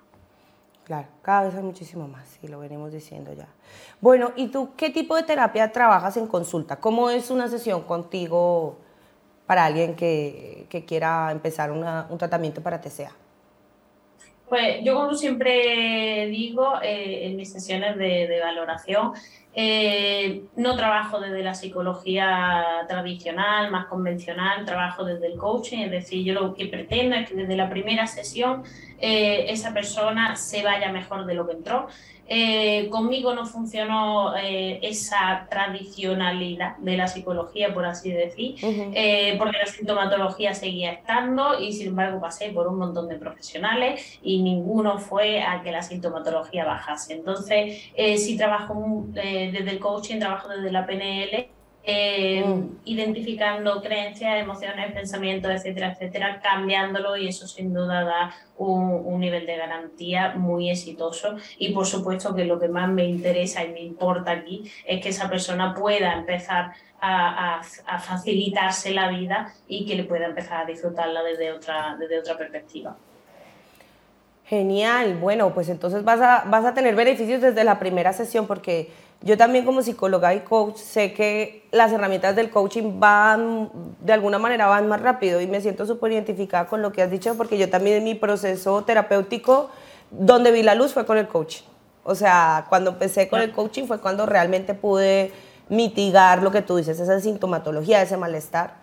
Claro, 0.83 1.07
cada 1.21 1.43
vez 1.43 1.55
hay 1.55 1.63
muchísimo 1.63 2.07
más, 2.07 2.39
y 2.41 2.47
lo 2.47 2.59
venimos 2.59 2.93
diciendo 2.93 3.33
ya. 3.33 3.47
Bueno, 3.99 4.31
¿y 4.37 4.47
tú 4.47 4.69
qué 4.77 4.89
tipo 4.89 5.17
de 5.17 5.23
terapia 5.23 5.71
trabajas 5.71 6.15
en 6.15 6.27
consulta? 6.27 6.77
¿Cómo 6.77 7.09
es 7.09 7.29
una 7.29 7.49
sesión 7.49 7.81
contigo 7.81 8.77
para 9.45 9.65
alguien 9.65 9.95
que, 9.95 10.65
que 10.69 10.85
quiera 10.85 11.29
empezar 11.31 11.71
un 11.71 12.17
tratamiento 12.17 12.61
para 12.61 12.79
TCA? 12.79 13.11
Pues 14.49 14.81
yo 14.83 14.95
como 14.95 15.13
siempre 15.13 16.27
digo 16.27 16.81
eh, 16.81 17.27
en 17.27 17.35
mis 17.35 17.51
sesiones 17.51 17.97
de, 17.97 18.39
valoración, 18.41 19.11
eh, 19.53 20.43
no 20.55 20.77
trabajo 20.77 21.19
desde 21.19 21.43
la 21.43 21.53
psicología 21.53 22.85
tradicional, 22.87 23.71
más 23.71 23.87
convencional, 23.87 24.63
trabajo 24.63 25.03
desde 25.03 25.27
el 25.27 25.37
coaching, 25.37 25.79
es 25.79 25.91
decir, 25.91 26.23
yo 26.23 26.33
lo 26.33 26.53
que 26.53 26.67
pretendo 26.67 27.15
es 27.15 27.27
que 27.27 27.35
desde 27.35 27.57
la 27.57 27.69
primera 27.69 28.07
sesión 28.07 28.63
eh, 28.99 29.45
esa 29.49 29.73
persona 29.73 30.35
se 30.35 30.63
vaya 30.63 30.91
mejor 30.91 31.25
de 31.25 31.33
lo 31.35 31.47
que 31.47 31.53
entró. 31.53 31.87
Eh, 32.29 32.89
conmigo 32.89 33.33
no 33.33 33.45
funcionó 33.45 34.35
eh, 34.35 34.79
esa 34.81 35.47
tradicionalidad 35.49 36.75
de 36.77 36.97
la 36.97 37.07
psicología, 37.07 37.73
por 37.73 37.85
así 37.85 38.11
decir, 38.11 38.55
uh 38.61 38.67
-huh. 38.67 39.37
porque 39.37 39.57
la 39.57 39.65
sintomatología 39.65 40.53
seguía 40.53 40.91
estando 40.91 41.57
y 41.57 41.71
sin 41.71 41.87
embargo 41.87 42.19
pasé 42.19 42.49
por 42.49 42.67
un 42.67 42.79
montón 42.79 43.07
de 43.07 43.15
profesionales 43.15 44.19
y 44.21 44.41
ninguno 44.41 44.99
fue 44.99 45.41
a 45.41 45.61
que 45.61 45.71
la 45.71 45.81
sintomatología 45.81 46.65
bajase. 46.65 47.13
Entonces, 47.13 47.91
si 47.95 48.35
trabajo 48.35 49.05
desde 49.07 49.69
el 49.69 49.79
coaching, 49.79 50.19
trabajo 50.19 50.49
desde 50.49 50.69
la 50.69 50.85
PNL 50.85 51.56
eh, 51.89 52.43
mm. 52.45 52.79
identificando 52.83 53.81
creencias, 53.81 54.41
emociones, 54.41 54.91
pensamientos, 54.91 55.49
etcétera, 55.49 55.93
etcétera, 55.93 56.41
cambiándolo 56.41 57.15
y 57.15 57.29
eso 57.29 57.47
sin 57.47 57.73
duda 57.73 58.03
da 58.03 58.35
un, 58.57 59.03
un, 59.05 59.21
nivel 59.21 59.45
de 59.45 59.55
garantía 59.55 60.33
muy 60.35 60.69
exitoso 60.69 61.37
y 61.57 61.71
por 61.71 61.85
supuesto 61.85 62.35
que 62.35 62.43
lo 62.43 62.59
que 62.59 62.67
más 62.67 62.89
me 62.89 63.05
interesa 63.05 63.63
y 63.63 63.69
me 63.69 63.79
importa 63.79 64.31
aquí 64.31 64.69
es 64.85 65.01
que 65.01 65.09
esa 65.09 65.29
persona 65.29 65.73
pueda 65.73 66.13
empezar 66.13 66.73
a, 66.99 67.55
a, 67.55 67.61
a 67.85 67.99
facilitarse 67.99 68.93
la 68.93 69.07
vida 69.07 69.53
y 69.69 69.85
que 69.85 69.95
le 69.95 70.03
pueda 70.03 70.25
empezar 70.25 70.63
a 70.63 70.65
disfrutarla 70.65 71.23
desde 71.23 71.53
otra, 71.53 71.95
desde 71.97 72.19
otra 72.19 72.37
perspectiva. 72.37 72.97
Genial, 74.43 75.15
bueno, 75.15 75.53
pues 75.53 75.69
entonces 75.69 76.03
vas 76.03 76.19
a, 76.19 76.43
vas 76.49 76.65
a 76.65 76.73
tener 76.73 76.95
beneficios 76.95 77.41
desde 77.41 77.63
la 77.63 77.79
primera 77.79 78.11
sesión 78.11 78.45
porque 78.45 78.89
yo 79.21 79.37
también 79.37 79.65
como 79.65 79.81
psicóloga 79.81 80.33
y 80.35 80.41
coach 80.41 80.77
sé 80.77 81.13
que 81.13 81.67
las 81.71 81.91
herramientas 81.91 82.35
del 82.35 82.49
coaching 82.49 82.99
van, 82.99 83.69
de 84.01 84.13
alguna 84.13 84.37
manera 84.37 84.67
van 84.67 84.87
más 84.87 85.01
rápido 85.01 85.41
y 85.41 85.47
me 85.47 85.59
siento 85.59 85.85
súper 85.85 86.11
identificada 86.11 86.67
con 86.67 86.81
lo 86.81 86.91
que 86.91 87.01
has 87.01 87.09
dicho 87.09 87.35
porque 87.35 87.57
yo 87.57 87.69
también 87.69 87.97
en 87.97 88.03
mi 88.03 88.15
proceso 88.15 88.83
terapéutico, 88.83 89.69
donde 90.11 90.51
vi 90.51 90.63
la 90.63 90.75
luz 90.75 90.93
fue 90.93 91.05
con 91.05 91.17
el 91.17 91.27
coaching. 91.27 91.65
O 92.03 92.15
sea, 92.15 92.67
cuando 92.69 92.91
empecé 92.91 93.27
con 93.27 93.41
el 93.41 93.51
coaching 93.51 93.85
fue 93.85 93.99
cuando 93.99 94.25
realmente 94.25 94.73
pude 94.73 95.31
mitigar 95.67 96.43
lo 96.43 96.51
que 96.51 96.61
tú 96.61 96.77
dices, 96.77 96.99
esa 96.99 97.19
sintomatología, 97.19 98.01
ese 98.01 98.17
malestar. 98.17 98.75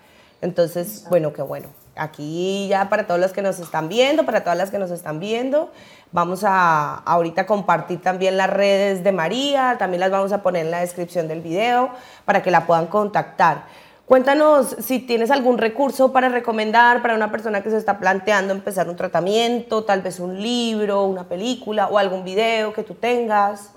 Entonces, 0.42 1.06
bueno, 1.08 1.32
qué 1.32 1.42
bueno. 1.42 1.68
Aquí 1.96 2.66
ya 2.68 2.88
para 2.88 3.06
todos 3.06 3.20
los 3.20 3.32
que 3.32 3.42
nos 3.42 3.58
están 3.60 3.88
viendo, 3.88 4.24
para 4.24 4.42
todas 4.42 4.58
las 4.58 4.70
que 4.70 4.78
nos 4.78 4.90
están 4.90 5.20
viendo, 5.20 5.70
vamos 6.10 6.42
a 6.44 6.96
ahorita 6.96 7.46
compartir 7.46 8.02
también 8.02 8.36
las 8.36 8.50
redes 8.50 9.04
de 9.04 9.12
María, 9.12 9.76
también 9.78 10.00
las 10.00 10.10
vamos 10.10 10.32
a 10.32 10.42
poner 10.42 10.64
en 10.64 10.70
la 10.72 10.80
descripción 10.80 11.28
del 11.28 11.40
video 11.40 11.90
para 12.24 12.42
que 12.42 12.50
la 12.50 12.66
puedan 12.66 12.86
contactar. 12.86 13.66
Cuéntanos 14.06 14.76
si 14.80 14.98
tienes 14.98 15.30
algún 15.30 15.56
recurso 15.56 16.12
para 16.12 16.28
recomendar 16.28 17.00
para 17.00 17.14
una 17.14 17.30
persona 17.30 17.62
que 17.62 17.70
se 17.70 17.78
está 17.78 17.98
planteando 17.98 18.52
empezar 18.52 18.88
un 18.88 18.96
tratamiento, 18.96 19.84
tal 19.84 20.02
vez 20.02 20.20
un 20.20 20.42
libro, 20.42 21.04
una 21.04 21.24
película 21.24 21.86
o 21.86 21.96
algún 21.96 22.22
video 22.22 22.74
que 22.74 22.82
tú 22.82 22.94
tengas. 22.94 23.70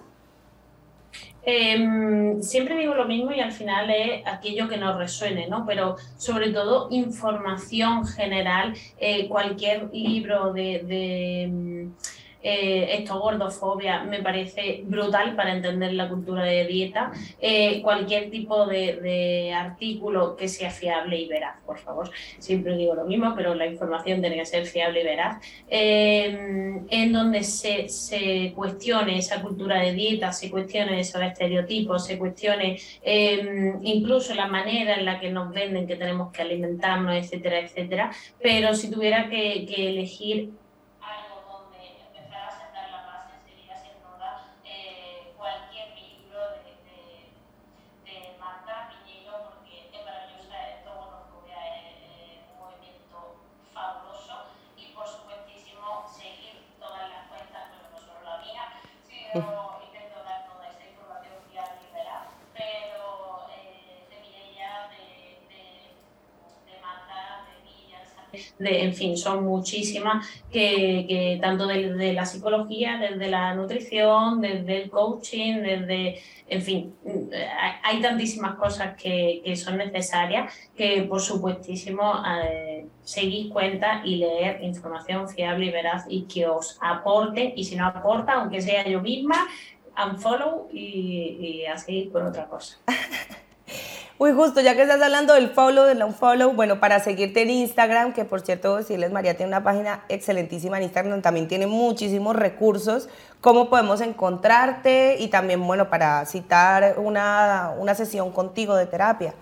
Eh, 1.49 2.35
siempre 2.41 2.77
digo 2.77 2.93
lo 2.93 3.05
mismo 3.05 3.31
y 3.31 3.39
al 3.39 3.53
final 3.53 3.89
es 3.89 4.21
aquello 4.27 4.67
que 4.67 4.75
nos 4.75 4.97
resuene, 4.97 5.47
¿no? 5.47 5.65
Pero 5.65 5.95
sobre 6.17 6.51
todo 6.51 6.89
información 6.91 8.05
general, 8.05 8.73
eh, 8.99 9.29
cualquier 9.29 9.89
libro 9.93 10.51
de, 10.51 10.83
de 10.83 11.87
eh, 12.43 12.97
esto 12.99 13.19
gordofobia, 13.19 14.03
me 14.03 14.21
parece 14.21 14.81
brutal 14.85 15.35
para 15.35 15.53
entender 15.53 15.93
la 15.93 16.07
cultura 16.07 16.43
de 16.43 16.65
dieta. 16.65 17.11
Eh, 17.41 17.81
cualquier 17.81 18.29
tipo 18.29 18.65
de, 18.65 19.53
artículo 19.53 20.35
que 20.35 20.47
sea 20.47 20.69
fiable 20.69 21.19
y 21.19 21.27
veraz, 21.27 21.57
por 21.65 21.79
favor. 21.79 22.09
Siempre 22.39 22.77
digo 22.77 22.95
lo 22.95 23.05
mismo, 23.05 23.33
pero 23.35 23.55
la 23.55 23.65
información 23.65 24.21
tiene 24.21 24.37
que 24.37 24.45
ser 24.45 24.65
fiable 24.65 25.01
y 25.01 25.03
veraz. 25.03 25.43
Eh, 25.69 26.81
en 26.89 27.13
donde 27.13 27.43
se, 27.43 27.89
se, 27.89 28.53
cuestione 28.55 29.17
esa 29.17 29.41
cultura 29.41 29.79
de 29.81 29.93
dieta, 29.93 30.31
se 30.31 30.49
cuestione 30.49 30.99
esos 30.99 31.21
estereotipos, 31.21 32.05
se 32.05 32.17
cuestione 32.17 32.79
incluso 33.83 34.33
la 34.35 34.47
manera 34.47 34.95
en 34.95 35.05
la 35.05 35.19
que 35.19 35.29
nos 35.29 35.53
venden 35.53 35.87
que 35.87 35.95
tenemos 35.95 36.31
que 36.31 36.41
alimentarnos, 36.41 37.15
etcétera, 37.15 37.59
etcétera. 37.59 38.11
Pero 38.41 38.73
si 38.75 38.91
tuviera 38.91 39.29
que 39.29 39.65
elegir 39.77 40.51
en 68.59 68.93
fin, 68.93 69.17
son 69.17 69.45
muchísimas 69.45 70.27
que, 70.51 71.37
tanto 71.41 71.67
desde 71.67 72.13
la 72.13 72.25
psicología, 72.25 72.97
desde 72.97 73.29
la 73.29 73.53
nutrición, 73.55 74.41
desde 74.41 74.83
el 74.83 74.89
coaching, 74.89 75.55
desde, 75.55 76.21
en 76.47 76.61
fin, 76.61 76.95
hay 77.83 78.01
tantísimas 78.01 78.55
cosas 78.55 78.95
que, 78.95 79.41
son 79.55 79.77
necesarias 79.77 80.53
que 80.75 81.03
por 81.03 81.21
supuestísimo 81.21 82.21
eh, 82.43 82.85
seguís 83.03 83.51
cuenta 83.51 84.01
y 84.05 84.17
leer 84.17 84.63
información 84.63 85.27
fiable 85.27 85.67
y 85.67 85.71
veraz 85.71 86.05
y 86.09 86.23
que 86.23 86.47
os 86.47 86.77
aporte 86.81 87.53
y 87.55 87.63
si 87.63 87.75
no 87.75 87.87
aporta, 87.87 88.33
aunque 88.33 88.61
sea 88.61 88.87
yo 88.87 89.01
misma, 89.01 89.47
unfollow 89.97 90.69
y, 90.71 91.37
y 91.39 91.65
a 91.65 91.77
seguir 91.77 92.11
con 92.11 92.25
otra 92.25 92.47
cosa. 92.47 92.77
Uy, 94.19 94.31
justo, 94.33 94.61
ya 94.61 94.75
que 94.75 94.81
estás 94.81 94.99
hablando 94.99 95.35
del 95.35 95.51
follow, 95.51 95.85
del 95.85 96.01
unfollow, 96.01 96.51
bueno, 96.53 96.79
para 96.79 96.99
seguirte 96.99 97.43
en 97.43 97.51
Instagram, 97.51 98.13
que 98.13 98.25
por 98.25 98.41
cierto, 98.41 98.77
decirles, 98.77 99.11
María 99.11 99.37
tiene 99.37 99.49
una 99.49 99.61
página 99.61 100.05
excelentísima 100.09 100.77
en 100.77 100.83
Instagram, 100.85 101.21
también 101.21 101.47
tiene 101.47 101.67
muchísimos 101.67 102.35
recursos, 102.35 103.09
cómo 103.41 103.69
podemos 103.69 104.01
encontrarte 104.01 105.17
y 105.19 105.27
también, 105.27 105.61
bueno, 105.67 105.91
para 105.91 106.25
citar 106.25 106.95
una, 106.97 107.75
una 107.77 107.93
sesión 107.93 108.31
contigo 108.31 108.75
de 108.75 108.87
terapia. 108.87 109.35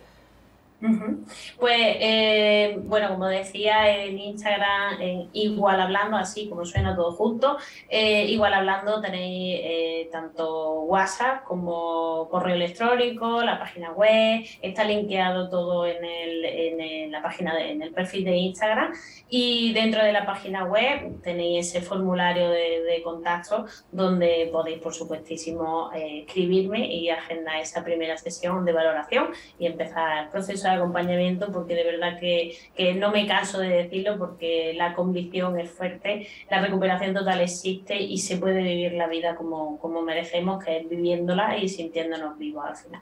Pues 1.59 1.79
eh, 1.99 2.77
bueno, 2.83 3.09
como 3.09 3.27
decía 3.27 4.03
en 4.03 4.19
Instagram, 4.19 5.01
en 5.01 5.29
igual 5.33 5.79
hablando, 5.81 6.17
así 6.17 6.49
como 6.49 6.65
suena 6.65 6.95
todo 6.95 7.13
junto, 7.13 7.57
eh, 7.89 8.25
igual 8.25 8.53
hablando 8.53 9.01
tenéis 9.01 9.61
eh, 9.63 10.09
tanto 10.11 10.81
WhatsApp 10.81 11.43
como 11.43 12.27
correo 12.29 12.55
electrónico, 12.55 13.41
la 13.41 13.57
página 13.57 13.91
web, 13.91 14.43
está 14.61 14.83
linkeado 14.83 15.49
todo 15.49 15.87
en, 15.87 16.03
el, 16.03 16.45
en 16.45 17.11
la 17.11 17.21
página, 17.21 17.57
en 17.59 17.81
el 17.81 17.91
perfil 17.91 18.25
de 18.25 18.35
Instagram. 18.35 18.93
Y 19.29 19.73
dentro 19.73 20.03
de 20.03 20.11
la 20.11 20.25
página 20.25 20.65
web 20.65 21.21
tenéis 21.23 21.67
ese 21.67 21.81
formulario 21.81 22.49
de, 22.49 22.83
de 22.83 23.01
contacto 23.01 23.65
donde 23.91 24.49
podéis, 24.51 24.79
por 24.79 24.93
supuestísimo, 24.93 25.89
escribirme 25.93 26.85
y 26.85 27.09
agendar 27.09 27.57
esa 27.57 27.83
primera 27.83 28.17
sesión 28.17 28.65
de 28.65 28.73
valoración 28.73 29.29
y 29.57 29.65
empezar 29.65 30.25
el 30.25 30.29
proceso 30.29 30.64
de 30.69 30.75
acompañamiento 30.75 31.51
porque 31.51 31.75
de 31.75 31.83
verdad 31.83 32.19
que, 32.19 32.57
que, 32.75 32.93
no 32.93 33.11
me 33.11 33.27
canso 33.27 33.59
de 33.59 33.69
decirlo 33.69 34.17
porque 34.17 34.73
la 34.75 34.93
convicción 34.93 35.59
es 35.59 35.69
fuerte, 35.69 36.27
la 36.49 36.61
recuperación 36.61 37.13
total 37.13 37.41
existe 37.41 37.95
y 37.95 38.17
se 38.17 38.37
puede 38.37 38.61
vivir 38.61 38.93
la 38.93 39.07
vida 39.07 39.35
como, 39.35 39.79
como 39.79 40.01
merecemos, 40.01 40.63
que 40.63 40.77
es 40.77 40.89
viviéndola 40.89 41.57
y 41.57 41.69
sintiéndonos 41.69 42.37
vivos 42.37 42.65
al 42.65 42.75
final. 42.75 43.01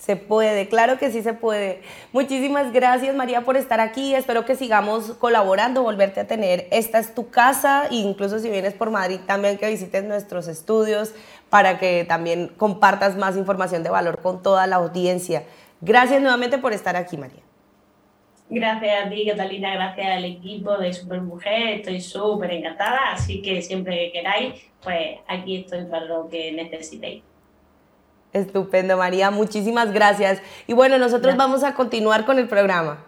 Se 0.00 0.16
puede, 0.16 0.66
claro 0.66 0.96
que 0.96 1.10
sí 1.10 1.22
se 1.22 1.34
puede. 1.34 1.82
Muchísimas 2.12 2.72
gracias 2.72 3.14
María 3.14 3.42
por 3.42 3.58
estar 3.58 3.80
aquí. 3.80 4.14
Espero 4.14 4.46
que 4.46 4.56
sigamos 4.56 5.12
colaborando, 5.18 5.82
volverte 5.82 6.20
a 6.20 6.26
tener. 6.26 6.66
Esta 6.70 6.98
es 6.98 7.14
tu 7.14 7.28
casa 7.28 7.84
e 7.90 7.96
incluso 7.96 8.38
si 8.38 8.48
vienes 8.48 8.72
por 8.72 8.90
Madrid 8.90 9.20
también 9.26 9.58
que 9.58 9.68
visites 9.68 10.02
nuestros 10.04 10.48
estudios 10.48 11.12
para 11.50 11.78
que 11.78 12.06
también 12.08 12.48
compartas 12.56 13.18
más 13.18 13.36
información 13.36 13.82
de 13.82 13.90
valor 13.90 14.22
con 14.22 14.42
toda 14.42 14.66
la 14.66 14.76
audiencia. 14.76 15.44
Gracias 15.80 16.20
nuevamente 16.20 16.58
por 16.58 16.72
estar 16.72 16.96
aquí, 16.96 17.16
María. 17.16 17.42
Gracias 18.48 19.06
a 19.06 19.08
ti, 19.08 19.26
Catalina, 19.28 19.74
gracias 19.74 20.06
al 20.08 20.24
equipo 20.24 20.76
de 20.76 20.92
Supermujer, 20.92 21.68
estoy 21.68 22.00
súper 22.00 22.50
encantada, 22.50 23.12
así 23.12 23.40
que 23.40 23.62
siempre 23.62 23.96
que 23.96 24.12
queráis, 24.12 24.54
pues 24.82 25.20
aquí 25.28 25.58
estoy 25.58 25.84
para 25.84 26.06
lo 26.06 26.28
que 26.28 26.50
necesitéis. 26.50 27.22
Estupendo, 28.32 28.96
María, 28.96 29.30
muchísimas 29.30 29.92
gracias. 29.92 30.42
Y 30.66 30.72
bueno, 30.72 30.98
nosotros 30.98 31.36
vamos 31.36 31.62
a 31.62 31.74
continuar 31.74 32.24
con 32.24 32.40
el 32.40 32.48
programa. 32.48 33.06